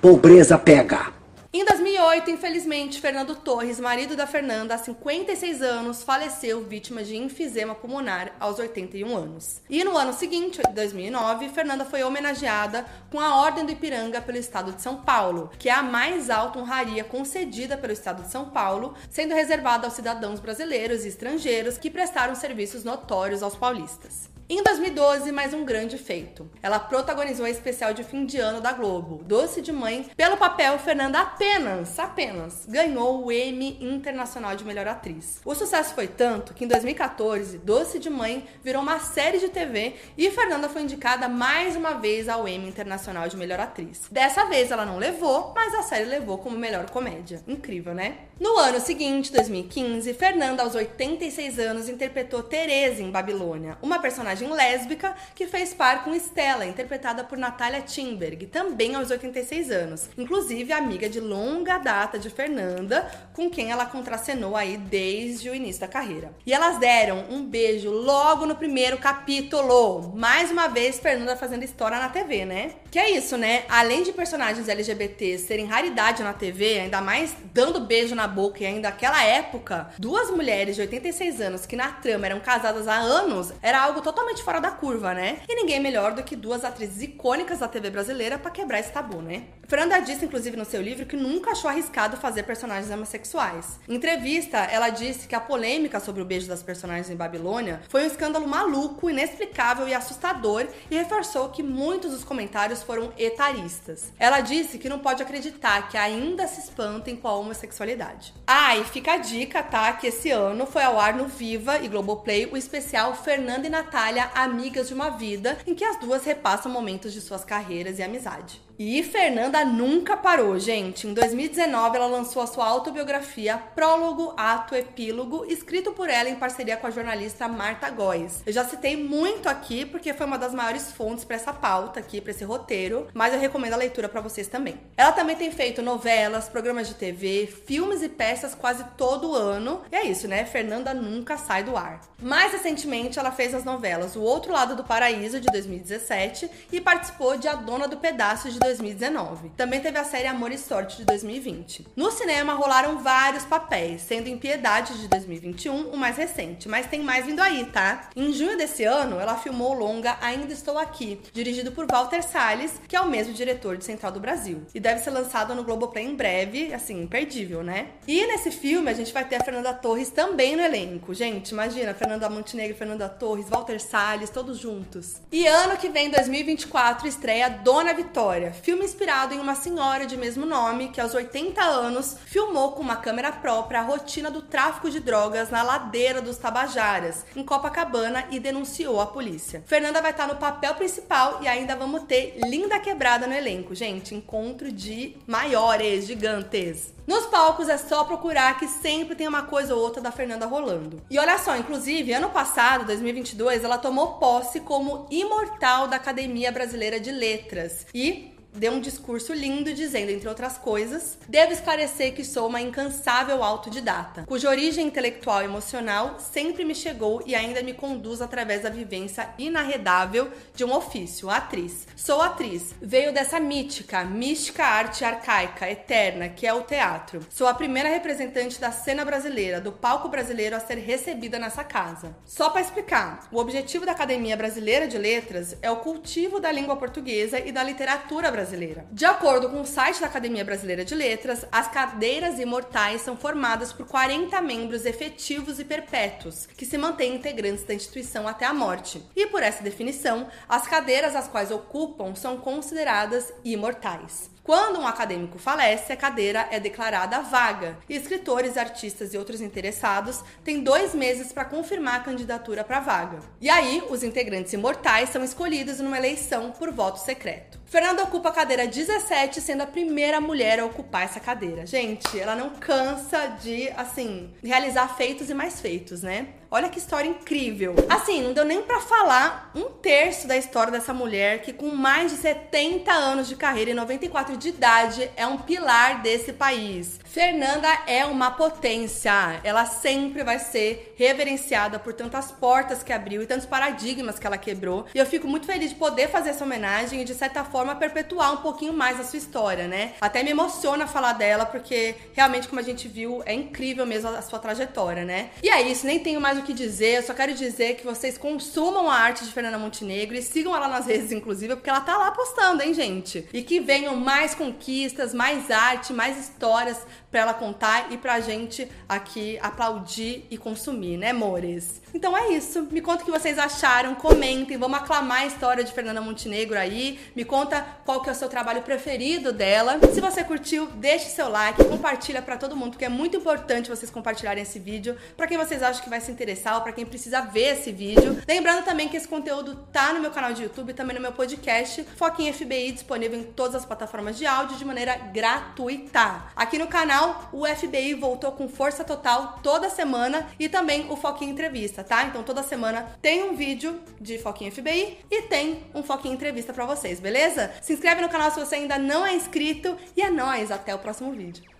Pobreza 0.00 0.58
Pega. 0.58 1.23
Em 1.56 1.64
2008, 1.64 2.32
infelizmente, 2.32 3.00
Fernando 3.00 3.36
Torres, 3.36 3.78
marido 3.78 4.16
da 4.16 4.26
Fernanda, 4.26 4.74
há 4.74 4.78
56 4.78 5.62
anos, 5.62 6.02
faleceu 6.02 6.64
vítima 6.64 7.04
de 7.04 7.14
enfisema 7.16 7.76
pulmonar 7.76 8.34
aos 8.40 8.58
81 8.58 9.16
anos. 9.16 9.62
E 9.70 9.84
no 9.84 9.96
ano 9.96 10.12
seguinte, 10.12 10.60
2009, 10.74 11.50
Fernanda 11.50 11.84
foi 11.84 12.02
homenageada 12.02 12.84
com 13.08 13.20
a 13.20 13.36
Ordem 13.36 13.64
do 13.64 13.70
Ipiranga 13.70 14.20
pelo 14.20 14.36
Estado 14.36 14.72
de 14.72 14.82
São 14.82 14.96
Paulo, 15.02 15.48
que 15.56 15.68
é 15.68 15.72
a 15.72 15.80
mais 15.80 16.28
alta 16.28 16.58
honraria 16.58 17.04
concedida 17.04 17.76
pelo 17.78 17.92
Estado 17.92 18.24
de 18.24 18.32
São 18.32 18.50
Paulo, 18.50 18.92
sendo 19.08 19.32
reservada 19.32 19.86
aos 19.86 19.94
cidadãos 19.94 20.40
brasileiros 20.40 21.04
e 21.04 21.08
estrangeiros 21.08 21.78
que 21.78 21.88
prestaram 21.88 22.34
serviços 22.34 22.82
notórios 22.82 23.44
aos 23.44 23.54
paulistas. 23.54 24.33
Em 24.46 24.62
2012, 24.62 25.32
mais 25.32 25.54
um 25.54 25.64
grande 25.64 25.96
feito. 25.96 26.50
Ela 26.62 26.78
protagonizou 26.78 27.46
a 27.46 27.50
especial 27.50 27.94
de 27.94 28.04
fim 28.04 28.26
de 28.26 28.36
ano 28.36 28.60
da 28.60 28.72
Globo, 28.72 29.24
Doce 29.24 29.62
de 29.62 29.72
Mãe. 29.72 30.10
Pelo 30.14 30.36
papel, 30.36 30.78
Fernanda 30.78 31.18
apenas, 31.18 31.98
apenas, 31.98 32.66
ganhou 32.68 33.24
o 33.24 33.32
Emmy 33.32 33.78
Internacional 33.80 34.54
de 34.54 34.62
Melhor 34.62 34.86
Atriz. 34.86 35.40
O 35.46 35.54
sucesso 35.54 35.94
foi 35.94 36.08
tanto 36.08 36.52
que 36.52 36.66
em 36.66 36.68
2014, 36.68 37.56
Doce 37.56 37.98
de 37.98 38.10
Mãe 38.10 38.46
virou 38.62 38.82
uma 38.82 39.00
série 39.00 39.38
de 39.38 39.48
TV 39.48 39.94
e 40.16 40.30
Fernanda 40.30 40.68
foi 40.68 40.82
indicada 40.82 41.26
mais 41.26 41.74
uma 41.74 41.94
vez 41.94 42.28
ao 42.28 42.46
Emmy 42.46 42.68
Internacional 42.68 43.26
de 43.26 43.38
Melhor 43.38 43.60
Atriz. 43.60 44.02
Dessa 44.10 44.44
vez 44.44 44.70
ela 44.70 44.84
não 44.84 44.98
levou, 44.98 45.54
mas 45.54 45.72
a 45.72 45.82
série 45.82 46.04
levou 46.04 46.36
como 46.36 46.58
melhor 46.58 46.90
comédia. 46.90 47.42
Incrível, 47.48 47.94
né? 47.94 48.18
No 48.38 48.58
ano 48.58 48.80
seguinte, 48.80 49.32
2015, 49.32 50.12
Fernanda, 50.12 50.62
aos 50.62 50.74
86 50.74 51.58
anos, 51.60 51.88
interpretou 51.88 52.42
Teresa 52.42 53.00
em 53.00 53.10
Babilônia, 53.10 53.78
uma 53.80 54.00
personagem 54.00 54.33
lésbica 54.42 55.14
que 55.34 55.46
fez 55.46 55.72
par 55.74 56.04
com 56.04 56.14
Stella, 56.14 56.66
interpretada 56.66 57.24
por 57.24 57.38
Natalia 57.38 57.80
Timberg, 57.80 58.46
também 58.46 58.94
aos 58.94 59.10
86 59.10 59.70
anos. 59.70 60.08
Inclusive, 60.16 60.72
amiga 60.72 61.08
de 61.08 61.20
longa 61.20 61.78
data 61.78 62.18
de 62.18 62.30
Fernanda, 62.30 63.08
com 63.32 63.50
quem 63.50 63.70
ela 63.70 63.86
contracenou 63.86 64.56
aí 64.56 64.76
desde 64.76 65.50
o 65.50 65.54
início 65.54 65.80
da 65.80 65.88
carreira. 65.88 66.32
E 66.44 66.52
elas 66.52 66.78
deram 66.78 67.24
um 67.30 67.44
beijo 67.44 67.90
logo 67.90 68.46
no 68.46 68.56
primeiro 68.56 68.98
capítulo. 68.98 70.12
Mais 70.16 70.50
uma 70.50 70.68
vez, 70.68 70.98
Fernanda 70.98 71.36
fazendo 71.36 71.64
história 71.64 71.98
na 71.98 72.08
TV, 72.08 72.44
né? 72.44 72.72
Que 72.94 72.98
é 73.00 73.10
isso, 73.10 73.36
né? 73.36 73.64
Além 73.68 74.04
de 74.04 74.12
personagens 74.12 74.68
LGBTs 74.68 75.48
serem 75.48 75.66
raridade 75.66 76.22
na 76.22 76.32
TV, 76.32 76.78
ainda 76.78 77.00
mais 77.00 77.34
dando 77.52 77.80
beijo 77.80 78.14
na 78.14 78.28
boca 78.28 78.62
e 78.62 78.66
ainda 78.66 78.90
naquela 78.90 79.20
época, 79.20 79.90
duas 79.98 80.30
mulheres 80.30 80.76
de 80.76 80.82
86 80.82 81.40
anos 81.40 81.66
que 81.66 81.74
na 81.74 81.90
trama 81.90 82.26
eram 82.26 82.38
casadas 82.38 82.86
há 82.86 82.94
anos, 82.94 83.52
era 83.60 83.82
algo 83.82 84.00
totalmente 84.00 84.44
fora 84.44 84.60
da 84.60 84.70
curva, 84.70 85.12
né? 85.12 85.40
E 85.48 85.56
ninguém 85.56 85.80
melhor 85.80 86.14
do 86.14 86.22
que 86.22 86.36
duas 86.36 86.64
atrizes 86.64 87.02
icônicas 87.02 87.58
da 87.58 87.66
TV 87.66 87.90
brasileira 87.90 88.38
para 88.38 88.52
quebrar 88.52 88.78
esse 88.78 88.92
tabu, 88.92 89.20
né? 89.20 89.42
Fernanda 89.66 89.98
disse, 89.98 90.24
inclusive, 90.24 90.56
no 90.56 90.64
seu 90.64 90.80
livro 90.80 91.06
que 91.06 91.16
nunca 91.16 91.50
achou 91.50 91.70
arriscado 91.70 92.16
fazer 92.16 92.42
personagens 92.42 92.92
homossexuais. 92.92 93.80
Em 93.88 93.94
entrevista, 93.94 94.58
ela 94.58 94.90
disse 94.90 95.26
que 95.26 95.34
a 95.34 95.40
polêmica 95.40 95.98
sobre 95.98 96.22
o 96.22 96.24
beijo 96.24 96.46
das 96.46 96.62
personagens 96.62 97.10
em 97.10 97.16
Babilônia 97.16 97.80
foi 97.88 98.04
um 98.04 98.06
escândalo 98.06 98.46
maluco, 98.46 99.10
inexplicável 99.10 99.88
e 99.88 99.94
assustador 99.94 100.66
e 100.88 100.96
reforçou 100.96 101.48
que 101.48 101.62
muitos 101.62 102.12
dos 102.12 102.22
comentários 102.22 102.83
foram 102.84 103.12
etaristas. 103.18 104.12
Ela 104.18 104.40
disse 104.40 104.78
que 104.78 104.88
não 104.88 105.00
pode 105.00 105.22
acreditar 105.22 105.88
que 105.88 105.96
ainda 105.96 106.46
se 106.46 106.60
espantem 106.60 107.16
com 107.16 107.26
a 107.26 107.34
homossexualidade. 107.36 108.32
Ah, 108.46 108.76
e 108.76 108.84
fica 108.84 109.14
a 109.14 109.16
dica, 109.16 109.62
tá? 109.62 109.92
Que 109.94 110.06
esse 110.06 110.30
ano 110.30 110.66
foi 110.66 110.82
ao 110.82 111.00
ar 111.00 111.14
no 111.14 111.26
Viva 111.26 111.78
e 111.78 111.88
Globoplay 111.88 112.46
o 112.46 112.56
especial 112.56 113.14
Fernanda 113.14 113.66
e 113.66 113.70
Natália, 113.70 114.30
amigas 114.34 114.88
de 114.88 114.94
uma 114.94 115.10
vida, 115.10 115.58
em 115.66 115.74
que 115.74 115.84
as 115.84 115.98
duas 115.98 116.24
repassam 116.24 116.70
momentos 116.70 117.12
de 117.12 117.20
suas 117.20 117.44
carreiras 117.44 117.98
e 117.98 118.02
amizade. 118.02 118.62
E 118.76 119.04
Fernanda 119.04 119.64
nunca 119.64 120.16
parou, 120.16 120.58
gente. 120.58 121.06
Em 121.06 121.14
2019, 121.14 121.96
ela 121.96 122.06
lançou 122.06 122.42
a 122.42 122.46
sua 122.46 122.66
autobiografia 122.66 123.56
Prólogo, 123.56 124.34
Ato, 124.36 124.74
Epílogo, 124.74 125.44
escrito 125.48 125.92
por 125.92 126.08
ela 126.08 126.28
em 126.28 126.34
parceria 126.34 126.76
com 126.76 126.88
a 126.88 126.90
jornalista 126.90 127.46
Marta 127.46 127.88
Góes. 127.88 128.42
Eu 128.44 128.52
já 128.52 128.64
citei 128.64 128.96
muito 128.96 129.48
aqui 129.48 129.86
porque 129.86 130.12
foi 130.12 130.26
uma 130.26 130.36
das 130.36 130.52
maiores 130.52 130.90
fontes 130.90 131.24
para 131.24 131.36
essa 131.36 131.52
pauta 131.52 132.00
aqui, 132.00 132.20
para 132.20 132.32
esse 132.32 132.44
roteiro, 132.44 132.73
mas 133.12 133.32
eu 133.32 133.40
recomendo 133.40 133.74
a 133.74 133.76
leitura 133.76 134.08
para 134.08 134.20
vocês 134.20 134.48
também. 134.48 134.80
Ela 134.96 135.12
também 135.12 135.36
tem 135.36 135.50
feito 135.50 135.82
novelas, 135.82 136.48
programas 136.48 136.88
de 136.88 136.94
TV, 136.94 137.46
filmes 137.66 138.02
e 138.02 138.08
peças 138.08 138.54
quase 138.54 138.84
todo 138.96 139.34
ano. 139.34 139.82
E 139.90 139.96
é 139.96 140.06
isso, 140.06 140.26
né? 140.26 140.44
Fernanda 140.44 140.92
nunca 140.92 141.36
sai 141.36 141.62
do 141.62 141.76
ar. 141.76 142.00
Mais 142.22 142.52
recentemente, 142.52 143.18
ela 143.18 143.30
fez 143.30 143.54
as 143.54 143.64
novelas 143.64 144.16
O 144.16 144.22
Outro 144.22 144.52
Lado 144.52 144.76
do 144.76 144.84
Paraíso 144.84 145.40
de 145.40 145.46
2017 145.48 146.50
e 146.72 146.80
participou 146.80 147.36
de 147.36 147.48
A 147.48 147.54
Dona 147.54 147.86
do 147.86 147.98
Pedaço 147.98 148.50
de 148.50 148.58
2019. 148.58 149.50
Também 149.50 149.80
teve 149.80 149.98
a 149.98 150.04
série 150.04 150.26
Amor 150.26 150.50
e 150.52 150.58
Sorte 150.58 150.98
de 150.98 151.04
2020. 151.04 151.86
No 151.94 152.10
cinema 152.10 152.54
rolaram 152.54 152.98
vários 152.98 153.44
papéis, 153.44 154.02
sendo 154.02 154.28
Impiedade 154.28 154.98
de 154.98 155.08
2021 155.08 155.88
o 155.90 155.96
mais 155.96 156.16
recente, 156.16 156.68
mas 156.68 156.86
tem 156.86 157.00
mais 157.00 157.26
vindo 157.26 157.40
aí, 157.40 157.66
tá? 157.66 158.08
Em 158.16 158.32
junho 158.32 158.56
desse 158.56 158.84
ano, 158.84 159.20
ela 159.20 159.36
filmou 159.36 159.72
o 159.72 159.78
longa 159.78 160.16
Ainda 160.20 160.52
Estou 160.52 160.78
Aqui, 160.78 161.20
dirigido 161.32 161.72
por 161.72 161.86
Walter 161.90 162.22
Salles, 162.22 162.63
que 162.88 162.96
é 162.96 163.00
o 163.00 163.08
mesmo 163.08 163.32
diretor 163.32 163.76
de 163.76 163.84
Central 163.84 164.12
do 164.12 164.20
Brasil. 164.20 164.62
E 164.74 164.80
deve 164.80 165.00
ser 165.00 165.10
lançado 165.10 165.54
no 165.54 165.64
Globoplay 165.64 166.04
em 166.04 166.14
breve, 166.14 166.72
assim, 166.72 167.02
imperdível, 167.02 167.62
né? 167.62 167.88
E 168.06 168.26
nesse 168.26 168.50
filme 168.50 168.90
a 168.90 168.94
gente 168.94 169.12
vai 169.12 169.24
ter 169.24 169.36
a 169.36 169.44
Fernanda 169.44 169.72
Torres 169.72 170.10
também 170.10 170.56
no 170.56 170.62
elenco. 170.62 171.14
Gente, 171.14 171.50
imagina, 171.50 171.94
Fernanda 171.94 172.28
Montenegro, 172.28 172.76
Fernanda 172.76 173.08
Torres, 173.08 173.48
Walter 173.48 173.80
Salles, 173.80 174.30
todos 174.30 174.58
juntos. 174.58 175.16
E 175.30 175.46
ano 175.46 175.76
que 175.76 175.88
vem, 175.88 176.10
2024, 176.10 177.06
estreia 177.08 177.48
Dona 177.48 177.92
Vitória, 177.94 178.52
filme 178.52 178.84
inspirado 178.84 179.34
em 179.34 179.40
uma 179.40 179.54
senhora 179.54 180.06
de 180.06 180.16
mesmo 180.16 180.46
nome 180.46 180.88
que, 180.88 181.00
aos 181.00 181.14
80 181.14 181.62
anos, 181.62 182.16
filmou 182.26 182.72
com 182.72 182.82
uma 182.82 182.96
câmera 182.96 183.32
própria 183.32 183.80
a 183.80 183.82
rotina 183.82 184.30
do 184.30 184.42
tráfico 184.42 184.90
de 184.90 185.00
drogas 185.00 185.50
na 185.50 185.62
ladeira 185.62 186.20
dos 186.20 186.38
Tabajaras, 186.38 187.24
em 187.34 187.44
Copacabana, 187.44 188.26
e 188.30 188.38
denunciou 188.38 189.00
a 189.00 189.06
polícia. 189.06 189.62
Fernanda 189.66 190.00
vai 190.00 190.10
estar 190.10 190.26
no 190.26 190.36
papel 190.36 190.74
principal 190.74 191.38
e 191.42 191.48
ainda 191.48 191.76
vamos 191.76 192.04
ter 192.04 192.38
Linda 192.44 192.78
Quebrada 192.78 193.26
no 193.26 193.34
elenco, 193.34 193.74
gente. 193.74 194.14
Encontro 194.14 194.70
de 194.70 195.16
maiores, 195.26 196.06
gigantes. 196.06 196.92
Nos 197.06 197.26
palcos 197.26 197.68
é 197.68 197.76
só 197.76 198.04
procurar 198.04 198.58
que 198.58 198.66
sempre 198.66 199.14
tem 199.14 199.28
uma 199.28 199.42
coisa 199.42 199.74
ou 199.74 199.82
outra 199.82 200.00
da 200.02 200.10
Fernanda 200.10 200.46
rolando. 200.46 201.02
E 201.10 201.18
olha 201.18 201.38
só, 201.38 201.56
inclusive, 201.56 202.12
ano 202.12 202.30
passado, 202.30 202.86
2022, 202.86 203.64
ela 203.64 203.78
tomou 203.78 204.14
posse 204.14 204.60
como 204.60 205.06
imortal 205.10 205.86
da 205.86 205.96
Academia 205.96 206.50
Brasileira 206.50 206.98
de 206.98 207.10
Letras. 207.10 207.86
E 207.94 208.33
deu 208.54 208.72
um 208.72 208.80
discurso 208.80 209.32
lindo 209.32 209.74
dizendo, 209.74 210.10
entre 210.10 210.28
outras 210.28 210.56
coisas, 210.56 211.18
devo 211.28 211.52
esclarecer 211.52 212.14
que 212.14 212.24
sou 212.24 212.46
uma 212.48 212.60
incansável 212.60 213.42
autodidata, 213.42 214.24
cuja 214.26 214.48
origem 214.48 214.86
intelectual 214.86 215.42
e 215.42 215.46
emocional 215.46 216.18
sempre 216.20 216.64
me 216.64 216.74
chegou 216.74 217.22
e 217.26 217.34
ainda 217.34 217.62
me 217.62 217.74
conduz 217.74 218.22
através 218.22 218.62
da 218.62 218.70
vivência 218.70 219.28
inarredável 219.38 220.30
de 220.54 220.64
um 220.64 220.72
ofício, 220.72 221.28
atriz. 221.28 221.86
Sou 221.96 222.22
atriz, 222.22 222.74
veio 222.80 223.12
dessa 223.12 223.40
mítica, 223.40 224.04
mística 224.04 224.64
arte 224.64 225.04
arcaica, 225.04 225.68
eterna, 225.68 226.28
que 226.28 226.46
é 226.46 226.54
o 226.54 226.62
teatro. 226.62 227.20
Sou 227.30 227.48
a 227.48 227.54
primeira 227.54 227.88
representante 227.88 228.60
da 228.60 228.70
cena 228.70 229.04
brasileira, 229.04 229.60
do 229.60 229.72
palco 229.72 230.08
brasileiro 230.08 230.54
a 230.54 230.60
ser 230.60 230.78
recebida 230.78 231.38
nessa 231.38 231.64
casa. 231.64 232.14
Só 232.24 232.50
para 232.50 232.60
explicar, 232.60 233.26
o 233.32 233.38
objetivo 233.38 233.84
da 233.84 233.92
Academia 233.92 234.36
Brasileira 234.36 234.86
de 234.86 234.96
Letras 234.96 235.56
é 235.60 235.70
o 235.70 235.76
cultivo 235.76 236.38
da 236.38 236.52
língua 236.52 236.76
portuguesa 236.76 237.40
e 237.40 237.50
da 237.50 237.62
literatura 237.62 238.30
brasileira 238.30 238.43
brasileira. 238.44 238.86
De 238.92 239.06
acordo 239.06 239.48
com 239.48 239.62
o 239.62 239.66
site 239.66 240.00
da 240.00 240.06
Academia 240.06 240.44
Brasileira 240.44 240.84
de 240.84 240.94
Letras, 240.94 241.46
as 241.50 241.66
cadeiras 241.68 242.38
imortais 242.38 243.00
são 243.00 243.16
formadas 243.16 243.72
por 243.72 243.86
40 243.86 244.40
membros 244.42 244.84
efetivos 244.84 245.58
e 245.58 245.64
perpétuos, 245.64 246.46
que 246.46 246.66
se 246.66 246.76
mantêm 246.76 247.14
integrantes 247.14 247.64
da 247.64 247.74
instituição 247.74 248.28
até 248.28 248.44
a 248.44 248.52
morte. 248.52 249.02
E 249.16 249.26
por 249.26 249.42
essa 249.42 249.62
definição, 249.62 250.28
as 250.48 250.66
cadeiras 250.66 251.16
as 251.16 251.26
quais 251.26 251.50
ocupam 251.50 252.14
são 252.14 252.36
consideradas 252.36 253.32
imortais. 253.44 254.33
Quando 254.44 254.78
um 254.78 254.86
acadêmico 254.86 255.38
falece, 255.38 255.90
a 255.90 255.96
cadeira 255.96 256.46
é 256.50 256.60
declarada 256.60 257.22
vaga 257.22 257.78
e 257.88 257.96
escritores, 257.96 258.58
artistas 258.58 259.14
e 259.14 259.16
outros 259.16 259.40
interessados 259.40 260.22
têm 260.44 260.62
dois 260.62 260.94
meses 260.94 261.32
para 261.32 261.46
confirmar 261.46 261.94
a 261.94 262.04
candidatura 262.04 262.62
para 262.62 262.76
a 262.76 262.80
vaga. 262.80 263.20
E 263.40 263.48
aí, 263.48 263.82
os 263.88 264.02
integrantes 264.02 264.52
imortais 264.52 265.08
são 265.08 265.24
escolhidos 265.24 265.80
numa 265.80 265.96
eleição 265.96 266.50
por 266.50 266.70
voto 266.70 267.00
secreto. 267.00 267.58
Fernanda 267.64 268.02
ocupa 268.02 268.28
a 268.28 268.32
cadeira 268.32 268.66
17, 268.66 269.40
sendo 269.40 269.62
a 269.62 269.66
primeira 269.66 270.20
mulher 270.20 270.60
a 270.60 270.66
ocupar 270.66 271.04
essa 271.04 271.18
cadeira. 271.18 271.64
Gente, 271.64 272.20
ela 272.20 272.36
não 272.36 272.50
cansa 272.50 273.26
de, 273.42 273.70
assim, 273.70 274.30
realizar 274.44 274.94
feitos 274.94 275.30
e 275.30 275.34
mais 275.34 275.58
feitos, 275.58 276.02
né? 276.02 276.28
Olha 276.54 276.68
que 276.68 276.78
história 276.78 277.08
incrível. 277.08 277.74
Assim, 277.88 278.22
não 278.22 278.32
deu 278.32 278.44
nem 278.44 278.62
para 278.62 278.78
falar 278.78 279.50
um 279.56 279.64
terço 279.70 280.28
da 280.28 280.36
história 280.36 280.70
dessa 280.70 280.94
mulher 280.94 281.42
que, 281.42 281.52
com 281.52 281.74
mais 281.74 282.12
de 282.12 282.18
70 282.18 282.92
anos 282.92 283.26
de 283.26 283.34
carreira 283.34 283.72
e 283.72 283.74
94 283.74 284.36
de 284.36 284.50
idade, 284.50 285.10
é 285.16 285.26
um 285.26 285.36
pilar 285.36 286.00
desse 286.00 286.32
país. 286.32 287.00
Fernanda 287.04 287.68
é 287.88 288.04
uma 288.04 288.30
potência. 288.30 289.40
Ela 289.42 289.66
sempre 289.66 290.22
vai 290.22 290.38
ser 290.38 290.94
reverenciada 290.96 291.76
por 291.80 291.92
tantas 291.92 292.30
portas 292.30 292.84
que 292.84 292.92
abriu 292.92 293.20
e 293.20 293.26
tantos 293.26 293.46
paradigmas 293.46 294.20
que 294.20 294.26
ela 294.26 294.38
quebrou. 294.38 294.86
E 294.94 294.98
eu 295.00 295.06
fico 295.06 295.26
muito 295.26 295.46
feliz 295.46 295.70
de 295.70 295.74
poder 295.74 296.08
fazer 296.08 296.30
essa 296.30 296.44
homenagem 296.44 297.00
e, 297.00 297.04
de 297.04 297.14
certa 297.14 297.42
forma, 297.42 297.74
perpetuar 297.74 298.32
um 298.32 298.36
pouquinho 298.36 298.72
mais 298.72 299.00
a 299.00 299.02
sua 299.02 299.16
história, 299.16 299.66
né? 299.66 299.94
Até 300.00 300.22
me 300.22 300.30
emociona 300.30 300.86
falar 300.86 301.14
dela, 301.14 301.46
porque 301.46 301.96
realmente, 302.12 302.46
como 302.46 302.60
a 302.60 302.64
gente 302.64 302.86
viu, 302.86 303.24
é 303.26 303.34
incrível 303.34 303.84
mesmo 303.84 304.10
a 304.10 304.22
sua 304.22 304.38
trajetória, 304.38 305.04
né? 305.04 305.30
E 305.42 305.48
é 305.48 305.60
isso, 305.62 305.84
nem 305.84 305.98
tenho 305.98 306.20
mais 306.20 306.38
o 306.38 306.43
que 306.44 306.52
dizer, 306.52 306.98
eu 306.98 307.02
só 307.02 307.12
quero 307.14 307.34
dizer 307.34 307.74
que 307.76 307.84
vocês 307.84 308.16
consumam 308.16 308.88
a 308.90 308.94
arte 308.94 309.24
de 309.24 309.32
Fernanda 309.32 309.58
Montenegro 309.58 310.14
e 310.16 310.22
sigam 310.22 310.54
ela 310.54 310.68
nas 310.68 310.86
redes, 310.86 311.10
inclusive, 311.10 311.56
porque 311.56 311.70
ela 311.70 311.80
tá 311.80 311.96
lá 311.96 312.10
postando, 312.10 312.62
hein, 312.62 312.72
gente? 312.72 313.26
E 313.32 313.42
que 313.42 313.60
venham 313.60 313.96
mais 313.96 314.34
conquistas, 314.34 315.12
mais 315.12 315.50
arte, 315.50 315.92
mais 315.92 316.18
histórias 316.18 316.86
para 317.14 317.20
ela 317.20 317.34
contar 317.34 317.92
e 317.92 317.96
pra 317.96 318.18
gente 318.18 318.68
aqui 318.88 319.38
aplaudir 319.40 320.26
e 320.28 320.36
consumir, 320.36 320.96
né, 320.96 321.10
amores? 321.10 321.80
Então 321.94 322.18
é 322.18 322.32
isso. 322.32 322.66
Me 322.72 322.80
conta 322.80 323.02
o 323.02 323.04
que 323.04 323.10
vocês 323.12 323.38
acharam, 323.38 323.94
comentem, 323.94 324.58
vamos 324.58 324.78
aclamar 324.78 325.20
a 325.20 325.26
história 325.26 325.62
de 325.62 325.72
Fernanda 325.72 326.00
Montenegro 326.00 326.58
aí. 326.58 326.98
Me 327.14 327.24
conta 327.24 327.64
qual 327.84 328.02
que 328.02 328.08
é 328.08 328.12
o 328.12 328.14
seu 328.16 328.28
trabalho 328.28 328.62
preferido 328.62 329.32
dela. 329.32 329.78
Se 329.92 330.00
você 330.00 330.24
curtiu, 330.24 330.66
deixe 330.66 331.06
seu 331.10 331.28
like, 331.28 331.62
compartilha 331.62 332.20
para 332.20 332.36
todo 332.36 332.56
mundo, 332.56 332.70
porque 332.70 332.84
é 332.84 332.88
muito 332.88 333.16
importante 333.16 333.70
vocês 333.70 333.92
compartilharem 333.92 334.42
esse 334.42 334.58
vídeo 334.58 334.96
para 335.16 335.28
quem 335.28 335.38
vocês 335.38 335.62
acham 335.62 335.84
que 335.84 335.88
vai 335.88 336.00
se 336.00 336.10
interessar 336.10 336.56
ou 336.56 336.62
para 336.62 336.72
quem 336.72 336.84
precisa 336.84 337.20
ver 337.20 337.58
esse 337.58 337.70
vídeo. 337.70 338.20
Lembrando 338.26 338.64
também 338.64 338.88
que 338.88 338.96
esse 338.96 339.06
conteúdo 339.06 339.54
tá 339.72 339.92
no 339.92 340.00
meu 340.00 340.10
canal 340.10 340.32
de 340.32 340.42
YouTube 340.42 340.74
também 340.74 340.96
no 340.96 341.00
meu 341.00 341.12
podcast 341.12 341.86
Foquinha 341.96 342.32
FBI, 342.34 342.72
disponível 342.72 343.20
em 343.20 343.22
todas 343.22 343.54
as 343.54 343.64
plataformas 343.64 344.18
de 344.18 344.26
áudio 344.26 344.56
de 344.56 344.64
maneira 344.64 344.96
gratuita. 344.96 346.24
Aqui 346.34 346.58
no 346.58 346.66
canal, 346.66 347.03
o 347.32 347.46
FBI 347.46 347.94
voltou 347.94 348.32
com 348.32 348.48
força 348.48 348.84
total 348.84 349.38
toda 349.42 349.70
semana 349.70 350.28
e 350.38 350.48
também 350.48 350.90
o 350.90 350.96
Foquinha 350.96 351.30
Entrevista 351.30 351.84
tá? 351.84 352.04
Então 352.04 352.22
toda 352.22 352.42
semana 352.42 352.96
tem 353.00 353.22
um 353.22 353.34
vídeo 353.34 353.80
de 354.00 354.18
Foquinha 354.18 354.50
FBI 354.50 354.98
e 355.10 355.22
tem 355.22 355.64
um 355.74 355.82
Foquinha 355.82 356.14
Entrevista 356.14 356.52
para 356.52 356.66
vocês, 356.66 357.00
beleza? 357.00 357.52
Se 357.62 357.72
inscreve 357.72 358.02
no 358.02 358.08
canal 358.08 358.30
se 358.30 358.40
você 358.40 358.56
ainda 358.56 358.78
não 358.78 359.06
é 359.06 359.14
inscrito 359.14 359.76
e 359.96 360.02
é 360.02 360.10
nóis, 360.10 360.50
até 360.50 360.74
o 360.74 360.78
próximo 360.78 361.12
vídeo. 361.12 361.53